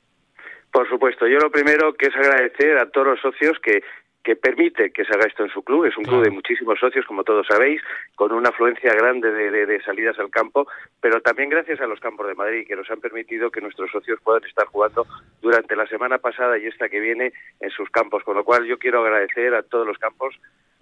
[0.71, 3.83] Por supuesto, yo lo primero que es agradecer a todos los socios que
[4.25, 5.85] que permite que se haga esto en su club.
[5.85, 7.83] Es un club de muchísimos socios, como todos sabéis,
[8.15, 10.67] con una afluencia grande de, de, salidas al campo,
[10.99, 14.19] pero también gracias a los campos de Madrid, que nos han permitido que nuestros socios
[14.25, 15.07] puedan estar jugando
[15.43, 18.25] durante la semana pasada y esta que viene en sus campos.
[18.25, 20.35] Con lo cual yo quiero agradecer a todos los campos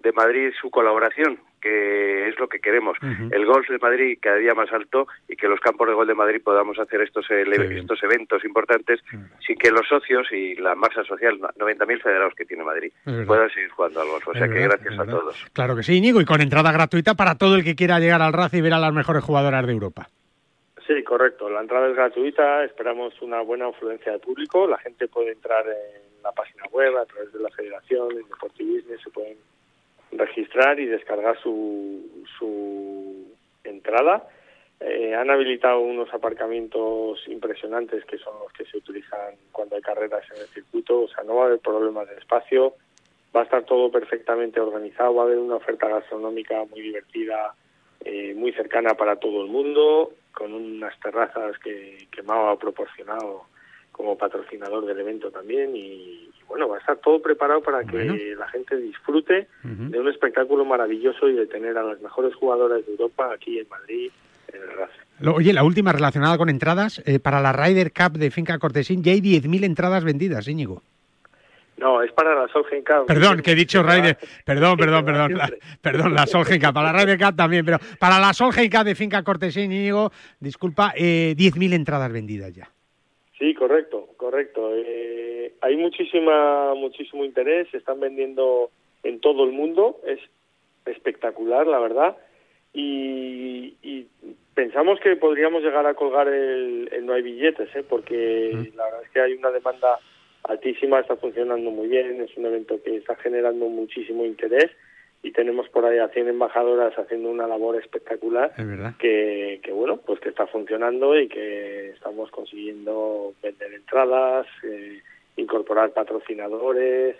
[0.03, 2.97] de Madrid su colaboración, que es lo que queremos.
[3.31, 6.13] El golf de Madrid cada día más alto y que los campos de gol de
[6.13, 8.99] Madrid podamos hacer estos, estos eventos importantes
[9.45, 12.91] sin que los socios y la masa social, 90.000 federados que tiene Madrid,
[13.25, 14.27] puedan seguir jugando al golf.
[14.27, 15.45] O sea que gracias a todos.
[15.53, 18.33] Claro que sí, Íñigo, y con entrada gratuita para todo el que quiera llegar al
[18.33, 20.09] RAC y ver a las mejores jugadoras de Europa.
[20.85, 21.49] Sí, correcto.
[21.49, 24.67] La entrada es gratuita, esperamos una buena influencia de público.
[24.67, 28.93] La gente puede entrar en la página web a través de la federación, en Deportivismo,
[29.01, 29.37] se pueden
[30.17, 34.27] registrar y descargar su, su entrada.
[34.79, 40.23] Eh, han habilitado unos aparcamientos impresionantes que son los que se utilizan cuando hay carreras
[40.35, 42.73] en el circuito, o sea, no va a haber problemas de espacio,
[43.33, 47.55] va a estar todo perfectamente organizado, va a haber una oferta gastronómica muy divertida,
[48.03, 53.45] eh, muy cercana para todo el mundo, con unas terrazas que, que Mao ha proporcionado
[53.93, 58.47] como patrocinador del evento también y, bueno, va a estar todo preparado para que la
[58.49, 63.31] gente disfrute de un espectáculo maravilloso y de tener a las mejores jugadoras de Europa
[63.33, 64.11] aquí en Madrid,
[64.51, 64.89] en el RAS.
[65.35, 69.13] Oye, la última relacionada con entradas, eh, para la Ryder Cup de Finca Cortesín ya
[69.13, 70.81] hay 10.000 entradas vendidas, Íñigo.
[71.77, 73.05] No, es para la Solgen Cup.
[73.07, 74.17] Perdón, que he dicho Ryder.
[74.45, 75.37] Perdón, perdón, perdón.
[75.37, 76.73] La, perdón, la Solgen Cup.
[76.73, 80.93] Para la Ryder Cup también, pero para la Solgen Cup de Finca Cortesín, Íñigo, disculpa,
[80.95, 82.69] eh, 10.000 entradas vendidas ya.
[83.43, 84.71] Sí, correcto, correcto.
[84.73, 88.71] Eh, hay muchísima, muchísimo interés, se están vendiendo
[89.03, 90.19] en todo el mundo, es
[90.85, 92.15] espectacular, la verdad,
[92.73, 93.75] y,
[94.55, 97.83] pensamos que podríamos llegar a colgar el, no hay billetes, ¿eh?
[97.83, 99.99] porque la verdad es que hay una demanda
[100.43, 104.71] altísima, está funcionando muy bien, es un evento que está generando muchísimo interés
[105.23, 108.53] y tenemos por ahí a 100 embajadoras haciendo una labor espectacular
[108.99, 115.01] que, que, bueno pues que está funcionando y que estamos consiguiendo vender entradas eh,
[115.37, 117.15] incorporar patrocinadores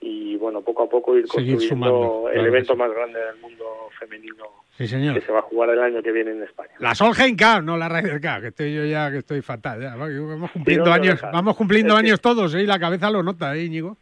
[0.00, 3.66] y bueno poco a poco ir construyendo el evento más grande del mundo
[4.00, 4.46] femenino
[4.78, 6.70] que se va a jugar el año que viene en España.
[6.78, 10.50] La Solheim Cup no la Ryder Cup que estoy yo ya que estoy fatal vamos
[10.50, 12.62] cumpliendo años vamos cumpliendo años todos ¿eh?
[12.62, 13.98] y la cabeza lo nota ¿eh, Íñigo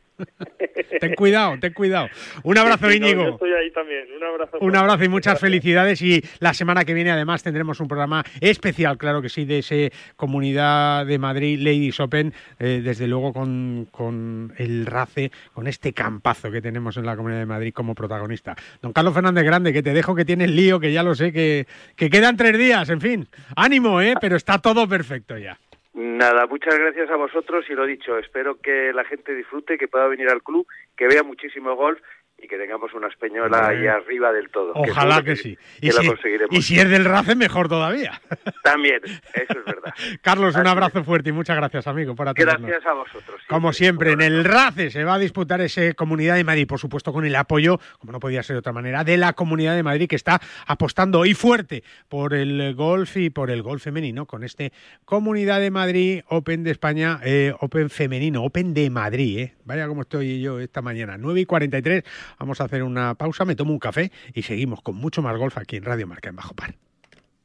[1.01, 2.09] ten cuidado, ten cuidado.
[2.43, 3.29] Un abrazo, Íñigo.
[3.31, 4.07] estoy ahí también.
[4.17, 4.59] Un abrazo.
[4.61, 6.03] Un abrazo y muchas felicidades.
[6.03, 9.93] Y la semana que viene, además, tendremos un programa especial, claro que sí, de ese
[10.17, 16.51] Comunidad de Madrid Ladies Open, eh, desde luego con, con el RACE, con este campazo
[16.51, 18.57] que tenemos en la Comunidad de Madrid como protagonista.
[18.83, 21.67] Don Carlos Fernández Grande, que te dejo que tienes lío, que ya lo sé, que,
[21.97, 23.29] que quedan tres días, en fin.
[23.57, 24.15] Ánimo, ¿eh?
[24.21, 25.59] Pero está todo perfecto ya.
[25.93, 30.07] Nada, muchas gracias a vosotros y lo dicho, espero que la gente disfrute, que pueda
[30.07, 30.67] venir al club,
[30.97, 32.01] que vea muchísimo golf
[32.43, 34.73] y que tengamos una española ahí arriba del todo.
[34.75, 35.57] Ojalá que, sí.
[35.81, 36.11] y, si,
[36.51, 38.21] y si es del RACE, mejor todavía.
[38.63, 39.95] También, eso es verdad.
[40.23, 42.69] Carlos, un abrazo fuerte y muchas gracias, amigo, por atendernos.
[42.69, 43.41] Gracias a vosotros.
[43.49, 47.13] Como siempre, en el RACE se va a disputar ese Comunidad de Madrid, por supuesto
[47.13, 50.09] con el apoyo, como no podía ser de otra manera, de la Comunidad de Madrid
[50.09, 54.73] que está apostando hoy fuerte por el golf y por el golf femenino, con este
[55.05, 59.55] Comunidad de Madrid Open de España, eh, Open femenino, Open de Madrid, eh.
[59.71, 62.03] Vaya como estoy yo esta mañana, 9 y 43
[62.41, 65.57] Vamos a hacer una pausa, me tomo un café y seguimos con mucho más golf
[65.59, 66.75] aquí en Radio Marca en Bajo Par.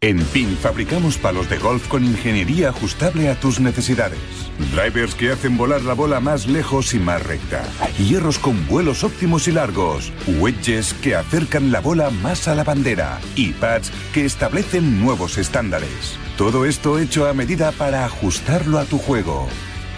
[0.02, 4.18] En PIN fabricamos palos de golf con ingeniería ajustable a tus necesidades.
[4.74, 7.64] Drivers que hacen volar la bola más lejos y más recta.
[8.00, 10.12] Hierros con vuelos óptimos y largos.
[10.40, 13.20] Wedges que acercan la bola más a la bandera.
[13.36, 16.18] Y pads que establecen nuevos estándares.
[16.40, 19.48] Todo esto hecho a medida para ajustarlo a tu juego.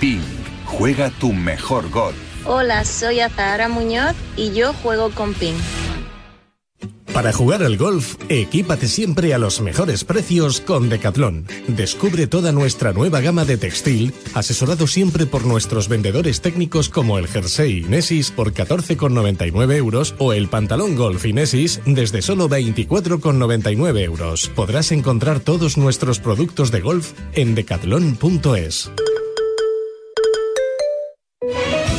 [0.02, 0.57] PIN.
[0.68, 2.18] Juega tu mejor golf.
[2.46, 5.56] Hola, soy Azahara Muñoz y yo juego con PIN.
[7.14, 11.48] Para jugar al golf, equípate siempre a los mejores precios con Decathlon.
[11.68, 17.28] Descubre toda nuestra nueva gama de textil, asesorado siempre por nuestros vendedores técnicos como el
[17.28, 24.50] jersey Inesis por 14,99 euros o el pantalón golf Inesis desde solo 24,99 euros.
[24.50, 28.92] Podrás encontrar todos nuestros productos de golf en decathlon.es.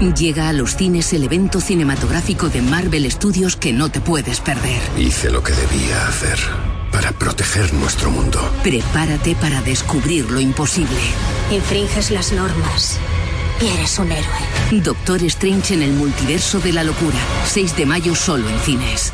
[0.00, 4.80] Llega a los cines el evento cinematográfico de Marvel Studios que no te puedes perder.
[4.96, 6.38] Hice lo que debía hacer
[6.92, 8.38] para proteger nuestro mundo.
[8.62, 11.00] Prepárate para descubrir lo imposible.
[11.50, 12.96] Infringes las normas
[13.60, 14.82] y eres un héroe.
[14.84, 17.18] Doctor Strange en el multiverso de la locura.
[17.46, 19.12] 6 de mayo solo en cines.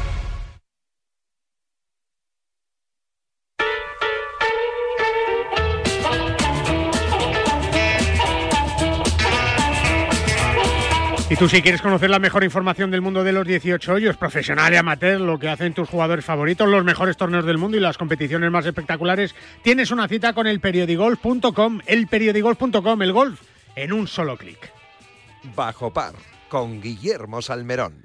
[11.30, 14.72] Y tú si quieres conocer la mejor información del mundo de los 18 hoyos, profesional
[14.74, 17.96] y amateur, lo que hacen tus jugadores favoritos, los mejores torneos del mundo y las
[17.96, 23.40] competiciones más espectaculares, tienes una cita con el periodigolf.com, el periodigolf.com, el golf
[23.74, 24.70] en un solo clic.
[25.56, 26.14] Bajo par
[26.50, 28.03] con Guillermo Salmerón.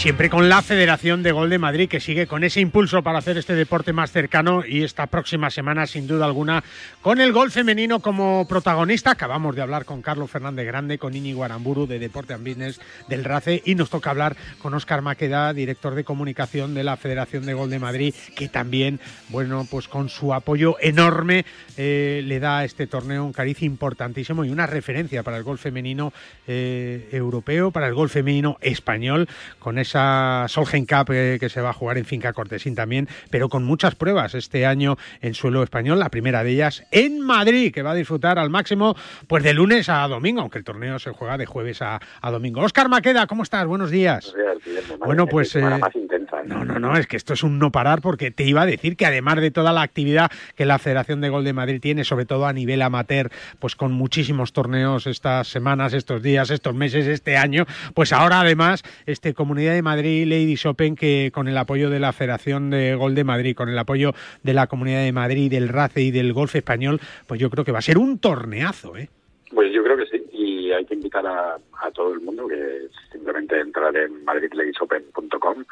[0.00, 3.36] Siempre con la Federación de Gol de Madrid, que sigue con ese impulso para hacer
[3.36, 6.64] este deporte más cercano y esta próxima semana, sin duda alguna,
[7.02, 9.10] con el gol femenino como protagonista.
[9.10, 13.24] Acabamos de hablar con Carlos Fernández Grande, con Iñigo Aramburu de Deporte and Business del
[13.24, 17.52] RACE y nos toca hablar con Óscar Maqueda, director de comunicación de la Federación de
[17.52, 21.44] Gol de Madrid, que también, bueno, pues con su apoyo enorme
[21.76, 25.58] eh, le da a este torneo un cariz importantísimo y una referencia para el gol
[25.58, 26.14] femenino
[26.46, 29.28] eh, europeo, para el gol femenino español,
[29.58, 33.48] con esa Solheim Cup eh, que se va a jugar en Finca Cortesín también, pero
[33.48, 37.82] con muchas pruebas este año en suelo español, la primera de ellas en Madrid, que
[37.82, 38.94] va a disfrutar al máximo
[39.26, 42.60] pues de lunes a domingo, aunque el torneo se juega de jueves a, a domingo.
[42.60, 43.66] Óscar Maqueda, ¿cómo estás?
[43.66, 44.32] Buenos días.
[44.32, 45.04] Buenos días Guillermo.
[45.04, 45.56] Bueno, pues...
[45.56, 48.44] Eh, más intensa, no, no, no, es que esto es un no parar porque te
[48.44, 51.52] iba a decir que además de toda la actividad que la Federación de Gol de
[51.52, 56.50] Madrid tiene, sobre todo a nivel amateur, pues con muchísimos torneos estas semanas, estos días,
[56.50, 61.56] estos meses, este año, pues ahora además este Comunidad Madrid Ladies Open que con el
[61.56, 64.12] apoyo de la Federación de Gol de Madrid, con el apoyo
[64.42, 67.72] de la Comunidad de Madrid, del RACE y del golf español, pues yo creo que
[67.72, 69.08] va a ser un torneazo, ¿eh?
[69.52, 72.86] Pues yo creo que sí, y hay que invitar a, a todo el mundo que
[73.10, 75.64] simplemente entrar en madridladiesopen.com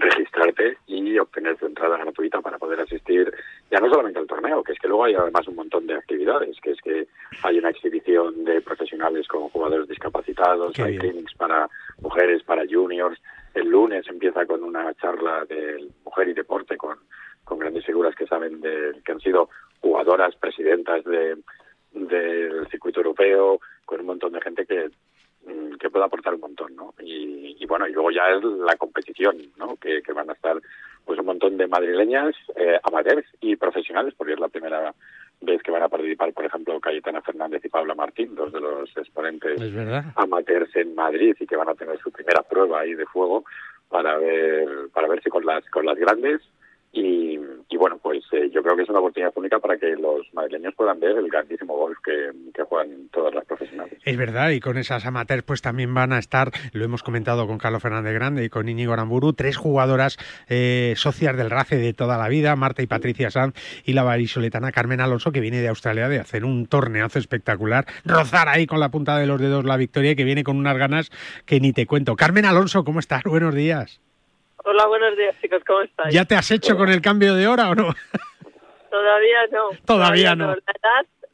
[0.00, 3.32] registrarte y obtener tu entrada gratuita para poder asistir
[3.70, 6.58] ya no solamente al torneo, que es que luego hay además un montón de actividades,
[6.60, 7.06] que es que
[7.42, 11.12] hay una exhibición de profesionales con jugadores discapacitados, Qué hay bien.
[11.12, 11.68] clinics para
[12.00, 13.20] mujeres, para juniors,
[13.54, 16.98] el lunes empieza con una charla de mujer y deporte con,
[17.44, 21.36] con grandes figuras que saben de, que han sido jugadoras, presidentas de
[21.92, 24.90] del circuito europeo, con un montón de gente que
[25.80, 26.94] que puede aportar un montón, ¿no?
[27.00, 29.76] Y, y bueno, y luego ya es la competición, ¿no?
[29.76, 30.60] Que, que van a estar
[31.04, 34.94] pues un montón de madrileñas, eh, amateurs y profesionales, porque es la primera
[35.40, 38.94] vez que van a participar, por ejemplo, Cayetana Fernández y Paula Martín, dos de los
[38.96, 39.60] exponentes
[40.16, 43.44] amateurs en Madrid y que van a tener su primera prueba ahí de fuego
[43.88, 46.42] para ver para verse con las con las grandes
[46.92, 47.39] y,
[47.70, 50.74] y bueno pues eh, yo creo que es una oportunidad única para que los madrileños
[50.74, 52.30] puedan ver el grandísimo golf que,
[52.64, 56.50] juegan todas las profesionales Es verdad, y con esas amateurs pues también van a estar,
[56.72, 60.18] lo hemos comentado con Carlos Fernández Grande y con Íñigo Aramburu, tres jugadoras
[60.48, 63.54] eh, socias del RACE de toda la vida, Marta y Patricia Sanz
[63.84, 68.48] y la varisoletana Carmen Alonso, que viene de Australia de hacer un torneazo espectacular, rozar
[68.48, 71.10] ahí con la punta de los dedos la victoria, que viene con unas ganas
[71.46, 72.14] que ni te cuento.
[72.14, 73.22] Carmen Alonso, ¿cómo estás?
[73.24, 74.00] Buenos días.
[74.64, 76.14] Hola, buenos días chicos, ¿cómo estáis?
[76.14, 77.94] ¿Ya te has hecho con el cambio de hora o no?
[78.90, 79.70] Todavía no.
[79.86, 80.54] Todavía, no.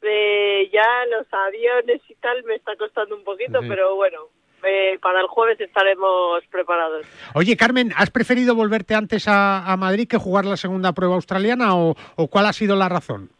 [0.02, 4.28] Eh, ya los aviones y tal me está costando un poquito, pero bueno,
[4.62, 7.04] eh, para el jueves estaremos preparados.
[7.34, 11.96] Oye, Carmen, ¿has preferido volverte antes a, Madrid que jugar la segunda prueba australiana o,
[12.30, 13.30] cuál ha sido la razón?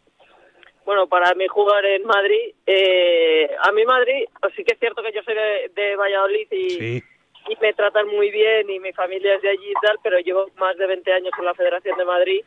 [0.85, 4.25] Bueno, para mí jugar en Madrid, eh, a mí Madrid,
[4.55, 7.03] sí que es cierto que yo soy de, Valladolid y,
[7.49, 10.49] y me tratan muy bien y mi familia es de allí y tal, pero llevo
[10.57, 12.41] más de 20 años con la Federación de Madrid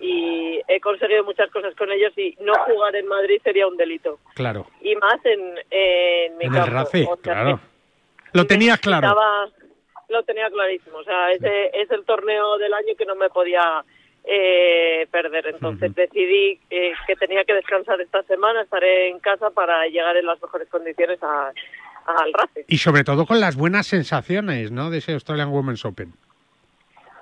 [0.00, 4.18] y he conseguido muchas cosas con ellos y no jugar en Madrid sería un delito.
[4.34, 4.66] Claro.
[4.80, 7.60] Y más en, en mi en el RACE, claro.
[8.32, 9.14] Lo tenías claro.
[10.08, 13.84] lo tenía clarísimo, o sea, ese es el torneo del año que no me podía
[14.28, 15.46] eh, perder.
[15.46, 20.26] Entonces decidí eh, que tenía que descansar esta semana, estaré en casa para llegar en
[20.26, 21.52] las mejores condiciones a,
[22.06, 22.64] al RACE.
[22.68, 24.90] Y sobre todo con las buenas sensaciones, ¿no?
[24.90, 26.12] De ese Australian Women's Open.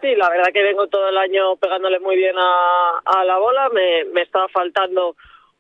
[0.01, 3.71] Sí, la verdad que vengo todo el año pegándole muy bien a, a la bola.
[3.71, 5.17] Me, me estaba faltando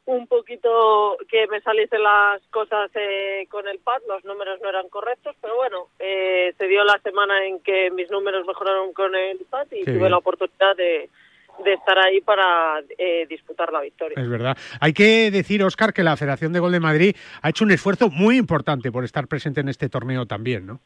[0.07, 4.89] un poquito que me saliesen las cosas eh, con el pad, los números no eran
[4.89, 9.39] correctos, pero bueno, eh, se dio la semana en que mis números mejoraron con el
[9.49, 11.09] pad y tuve la oportunidad de,
[11.63, 14.15] de estar ahí para eh, disputar la victoria.
[14.17, 14.57] Es verdad.
[14.81, 18.11] Hay que decir, Óscar, que la Federación de Gol de Madrid ha hecho un esfuerzo
[18.11, 20.81] muy importante por estar presente en este torneo también, ¿no?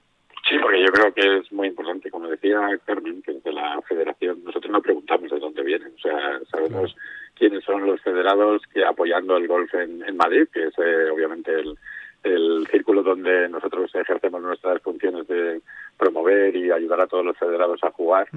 [0.49, 4.43] Sí, porque yo creo que es muy importante, como decía Carmen, que de la federación
[4.45, 6.97] nosotros no preguntamos de dónde vienen, o sea, sabemos
[7.35, 11.77] quiénes son los federados que apoyando el golf en, Madrid, que es eh, obviamente el,
[12.23, 15.61] el círculo donde nosotros ejercemos nuestras funciones de
[15.99, 18.29] promover y ayudar a todos los federados a jugar.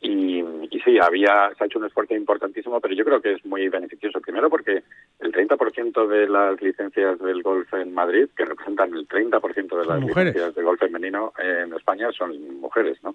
[0.00, 0.40] y,
[0.70, 3.68] y, sí, había, se ha hecho un esfuerzo importantísimo, pero yo creo que es muy
[3.68, 4.20] beneficioso.
[4.20, 4.82] Primero porque
[5.20, 10.02] el 30% de las licencias del golf en Madrid, que representan el 30% de las
[10.02, 13.14] licencias de golf femenino en España, son mujeres, ¿no?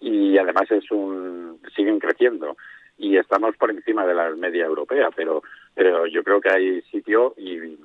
[0.00, 2.56] Y además es un siguen creciendo
[2.98, 5.42] y estamos por encima de la media europea, pero
[5.74, 7.76] pero yo creo que hay sitio y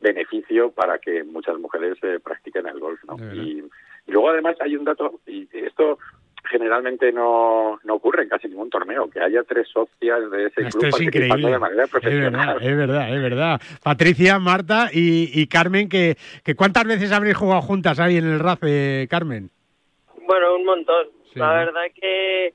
[0.00, 3.16] beneficio para que muchas mujeres eh, practiquen el golf, ¿no?
[3.34, 3.64] Y,
[4.08, 5.98] luego además hay un dato, y esto
[6.50, 10.90] generalmente no, no ocurre en casi ningún torneo, que haya tres socias de ese club
[10.90, 12.58] participando de manera profesional.
[12.60, 18.00] Es verdad, es verdad, Patricia, Marta y, Carmen, que, que ¿cuántas veces habréis jugado juntas
[18.00, 19.50] ahí en el RACE, Carmen?
[20.26, 21.06] Bueno, un montón.
[21.34, 22.54] La verdad que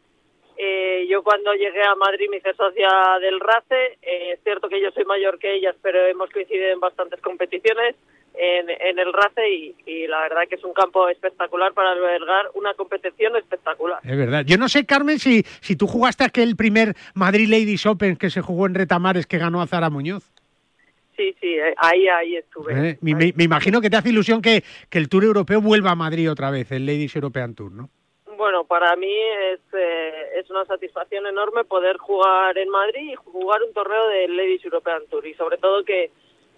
[0.65, 2.89] eh, yo cuando llegué a Madrid me hice socia
[3.19, 3.97] del RACE.
[4.01, 7.95] Eh, es cierto que yo soy mayor que ellas, pero hemos coincidido en bastantes competiciones
[8.33, 12.73] en, en el RACE y, la verdad que es un campo espectacular para albergar una
[12.75, 13.99] competición espectacular.
[14.03, 14.43] Es verdad.
[14.45, 18.41] Yo no sé, Carmen, si, si tú jugaste aquel primer Madrid Ladies Open que se
[18.41, 20.31] jugó en Retamares que ganó a Zara Muñoz.
[21.17, 22.97] Sí, sí, eh, ahí, ahí estuve.
[23.01, 26.31] Me, me, imagino que te hace ilusión que, que el Tour Europeo vuelva a Madrid
[26.31, 27.89] otra vez, el Ladies European Tour, ¿no?
[28.43, 29.15] Bueno, para mí
[29.53, 34.27] es, eh, es una satisfacción enorme poder jugar en Madrid y jugar un torneo de
[34.27, 35.25] Ladies European Tour.
[35.25, 36.11] Y sobre todo que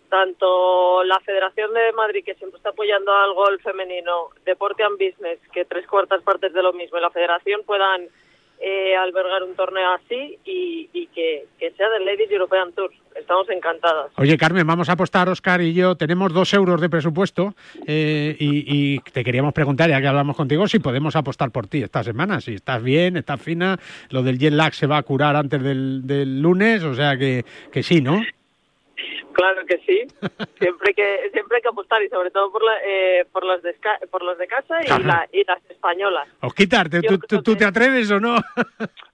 [0.09, 5.38] tanto la Federación de Madrid, que siempre está apoyando al golf femenino, Deporte and Business,
[5.53, 8.09] que tres cuartas partes de lo mismo, y la Federación puedan
[8.60, 12.91] eh, albergar un torneo así y, que, sea del Ladies European Tour.
[13.16, 14.12] Estamos encantadas.
[14.18, 15.95] Oye, Carmen, vamos a apostar, Oscar y yo.
[15.95, 17.56] Tenemos dos euros de presupuesto
[17.88, 22.03] eh, y, te queríamos preguntar, ya que hablamos contigo, si podemos apostar por ti esta
[22.03, 22.41] semana.
[22.41, 23.78] Si estás bien, estás fina,
[24.10, 27.45] lo del jet lag se va a curar antes del, del lunes, o sea que,
[27.72, 28.22] que sí, ¿no?
[29.33, 30.07] Claro que sí,
[30.59, 33.75] siempre que siempre hay que apostar y sobre todo por, la, eh, por los de
[34.09, 36.27] por los de casa y, la, y las españolas.
[36.41, 38.35] Osquitar, ¿tú, tú, te atreves o no?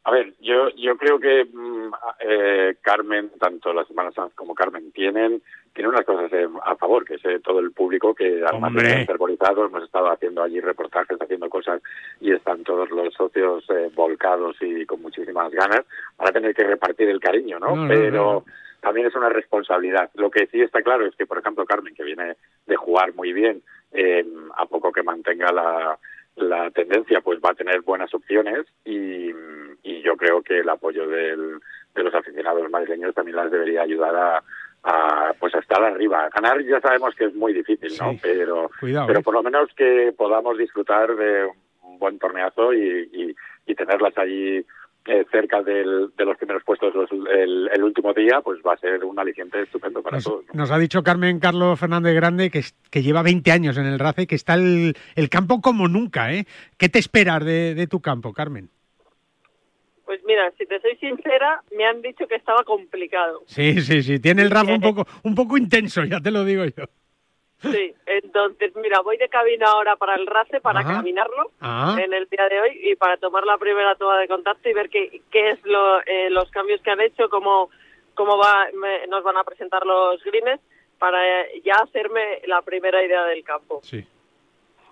[0.04, 5.42] A ver, yo yo creo que mm, eh, Carmen, tanto las hermanas como Carmen tienen
[5.74, 9.84] tienen unas cosas eh, a favor, que es todo el público que además de hemos
[9.84, 11.82] estado haciendo allí reportajes, haciendo cosas
[12.20, 13.66] y están todos los socios
[13.96, 15.82] volcados y con muchísimas ganas.
[16.18, 17.88] para tener que repartir el cariño, ¿no?
[17.88, 18.44] Pero
[18.82, 20.10] también es una responsabilidad.
[20.16, 23.32] Lo que sí está claro es que, por ejemplo, Carmen, que viene de jugar muy
[23.32, 23.62] bien,
[23.92, 24.26] eh,
[24.58, 25.98] a poco que mantenga la,
[26.36, 29.32] la tendencia, pues va a tener buenas opciones y,
[29.84, 31.60] y yo creo que el apoyo del,
[31.94, 34.44] de los aficionados madrileños también las debería ayudar a,
[34.84, 36.30] a, pues a estar arriba.
[36.34, 38.16] Ganar ya sabemos que es muy difícil, ¿no?
[38.22, 39.24] Pero, pero ¿eh?
[39.24, 41.50] por lo menos que podamos disfrutar de
[41.84, 44.66] un buen torneazo y, y, y tenerlas allí
[45.06, 49.18] eh, cerca del, de los primeros puestos el, último día, pues va a ser un
[49.18, 50.46] aliciente estupendo para todos.
[50.54, 54.28] Nos ha dicho Carmen Carlos Fernández Grande que, que lleva 20 años en el RACE,
[54.28, 56.32] que está el, el campo como nunca.
[56.34, 56.46] ¿eh?
[56.78, 58.70] ¿Qué te esperas de, de tu campo, Carmen?
[60.06, 63.44] Pues mira, si te soy sincera, me han dicho que estaba complicado.
[63.46, 66.66] Sí, sí, sí, tiene el RAF un poco, un poco intenso, ya te lo digo
[66.66, 66.84] yo.
[67.62, 71.96] Sí, entonces, mira, voy de cabina ahora para el RACE para caminarlo ah.
[72.00, 74.90] en el día de hoy y para tomar la primera toma de contacto y ver
[74.90, 77.70] qué, qué es lo, eh, los cambios que han hecho, cómo,
[78.16, 78.68] cómo va,
[79.10, 80.60] nos van a presentar los greens
[80.98, 81.20] para
[81.64, 83.80] ya hacerme la primera idea del campo.
[83.84, 84.06] Sí.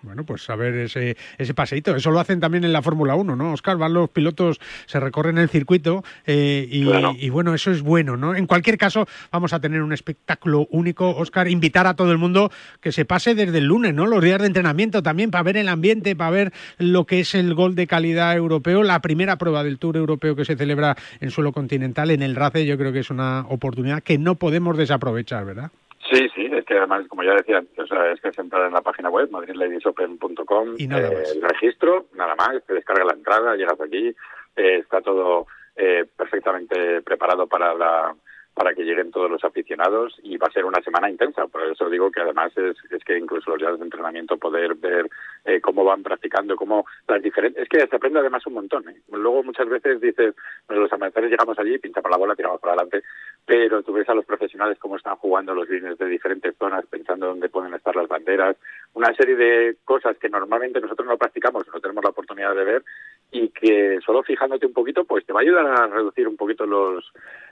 [0.02, 1.96] Bueno, pues a ver ese, ese paseíto.
[1.96, 3.54] Eso lo hacen también en la Fórmula 1, ¿no?
[3.54, 8.36] Oscar, van los pilotos, se recorren el circuito eh, y, bueno, eso es bueno, ¿no?
[8.36, 11.10] En cualquier caso, vamos a tener un espectáculo único.
[11.10, 14.08] Oscar, invitar a todo el mundo que se pase desde el lunes, ¿no?
[14.08, 17.54] Los días de entrenamiento también, para ver el ambiente, para ver lo que es el
[17.54, 18.84] gol de calidad europeo.
[18.84, 22.66] La primera prueba del Tour Europeo que se celebra en suelo continental, en el RACE,
[22.66, 25.72] yo creo que es una oportunidad que no podemos desaprovechar, ¿verdad?
[26.12, 28.74] Sí, sí, es que además, como ya decía, o sea, es que se entra en
[28.74, 34.08] la página web, madridladiesopen.com, eh, el registro, nada más, te descarga la entrada, llegas aquí,
[34.56, 35.46] eh, está todo
[35.76, 38.16] eh, perfectamente preparado para la
[38.54, 41.48] para que lleguen todos los aficionados y va a ser una semana intensa.
[41.48, 45.10] Por eso digo que además es, es que incluso los días de entrenamiento poder ver
[45.46, 47.64] eh, cómo van practicando, cómo las diferentes...
[47.64, 48.90] Es que se aprende además un montón.
[48.90, 49.02] ¿eh?
[49.12, 50.36] Luego muchas veces dices,
[50.68, 53.04] los amateurs llegamos allí, pinchamos la bola, tiramos para adelante,
[53.46, 57.28] pero tú ves a los profesionales cómo están jugando los líneas de diferentes zonas, pensando
[57.28, 58.58] dónde pueden estar las banderas,
[58.94, 62.84] una serie de cosas que normalmente nosotros no practicamos, no tenemos la oportunidad de ver
[63.32, 66.66] y que solo fijándote un poquito, pues te va a ayudar a reducir un poquito
[66.66, 67.12] los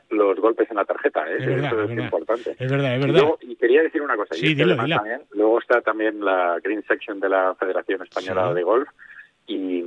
[0.10, 1.38] los golpes en la tarjeta, ¿eh?
[1.38, 2.56] eso es, importante.
[2.58, 3.30] Es verdad, es verdad.
[3.42, 7.56] Y, quería decir una cosa, sí, También, luego está también la Green Section de la
[7.56, 8.90] Federación Española de Golf
[9.48, 9.84] y,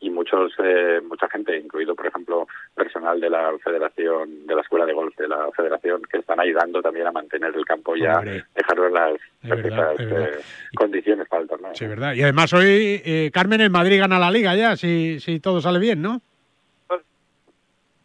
[0.00, 4.84] y muchos eh, mucha gente, incluido por ejemplo personal de la Federación, de la Escuela
[4.84, 8.86] de Golf de la Federación, que están ayudando también a mantener el campo ya, dejarlo
[8.86, 9.14] en las
[9.44, 10.38] eh,
[10.76, 11.74] condiciones para el torneo.
[11.74, 12.14] Sí, verdad.
[12.14, 15.78] Y además hoy eh, Carmen en Madrid gana la liga ya, si, si todo sale
[15.78, 16.20] bien, ¿no?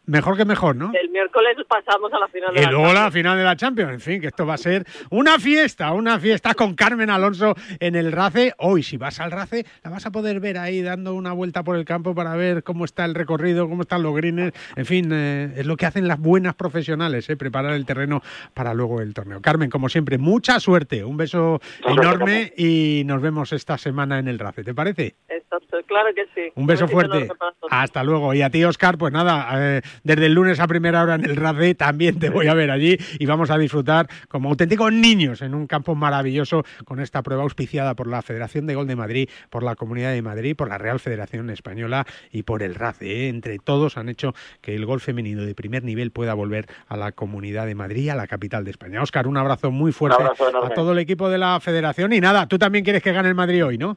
[0.06, 0.92] Mejor que mejor, ¿no?
[0.92, 3.92] El miércoles pasamos a la final de y la luego la final de la Champions.
[3.92, 7.94] En fin, que esto va a ser una fiesta, una fiesta con Carmen Alonso en
[7.94, 8.52] el RACE.
[8.58, 11.76] Hoy, si vas al RACE, la vas a poder ver ahí dando una vuelta por
[11.76, 14.52] el campo para ver cómo está el recorrido, cómo están los greens.
[14.76, 18.74] En fin, eh, es lo que hacen las buenas profesionales, eh, preparar el terreno para
[18.74, 19.40] luego el torneo.
[19.40, 21.02] Carmen, como siempre, mucha suerte.
[21.02, 24.64] Un beso enorme y nos vemos esta semana en el RACE.
[24.64, 25.14] ¿Te parece?
[25.28, 26.52] Exacto, claro que sí.
[26.56, 27.28] Un beso fuerte.
[27.70, 28.34] Hasta luego.
[28.34, 29.48] Y a ti, Oscar, pues nada.
[29.54, 32.70] Eh, desde el lunes a primera hora en el RACE también te voy a ver
[32.70, 37.42] allí y vamos a disfrutar como auténticos niños en un campo maravilloso con esta prueba
[37.42, 40.78] auspiciada por la Federación de Gol de Madrid, por la Comunidad de Madrid, por la
[40.78, 43.26] Real Federación Española y por el RACE.
[43.26, 43.28] ¿eh?
[43.28, 47.12] Entre todos han hecho que el gol femenino de primer nivel pueda volver a la
[47.12, 49.02] Comunidad de Madrid, a la capital de España.
[49.02, 52.58] Óscar, un abrazo muy fuerte a todo el equipo de la Federación y nada, tú
[52.58, 53.96] también quieres que gane el Madrid hoy, ¿no?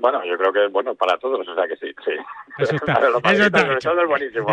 [0.00, 2.12] Bueno, yo creo que bueno para todos, o sea que sí, sí.
[2.58, 2.94] Eso está,
[3.32, 3.92] eso está hecho.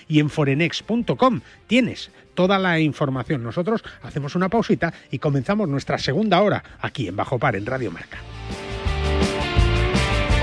[0.07, 3.43] y en forenex.com tienes toda la información.
[3.43, 7.91] Nosotros hacemos una pausita y comenzamos nuestra segunda hora aquí en Bajo Par en Radio
[7.91, 8.17] Marca.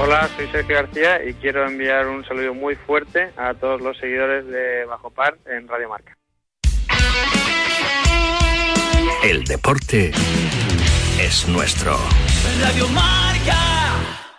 [0.04, 4.44] Hola, soy Sergio García y quiero enviar un saludo muy fuerte a todos los seguidores
[4.48, 6.16] de Bajo Par en Radio Marca.
[9.22, 10.10] El deporte
[11.20, 11.96] es nuestro.
[12.60, 14.31] Radio Marca.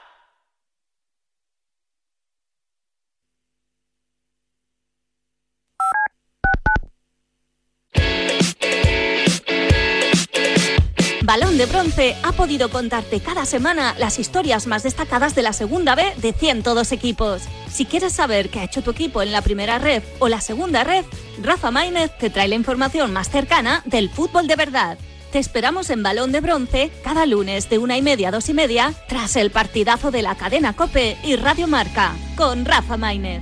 [11.57, 16.03] De Bronce ha podido contarte cada semana las historias más destacadas de la segunda B
[16.17, 17.43] de 102 equipos.
[17.71, 20.83] Si quieres saber qué ha hecho tu equipo en la primera red o la segunda
[20.83, 21.05] red,
[21.43, 24.97] Rafa Maínez te trae la información más cercana del fútbol de verdad.
[25.31, 28.53] Te esperamos en Balón de Bronce cada lunes de una y media a dos y
[28.55, 33.41] media tras el partidazo de la cadena Cope y Radio Marca con Rafa Maínez.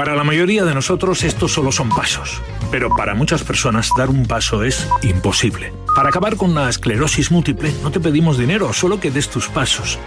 [0.00, 2.40] Para la mayoría de nosotros estos solo son pasos,
[2.70, 5.74] pero para muchas personas dar un paso es imposible.
[5.94, 9.98] Para acabar con la esclerosis múltiple no te pedimos dinero, solo que des tus pasos.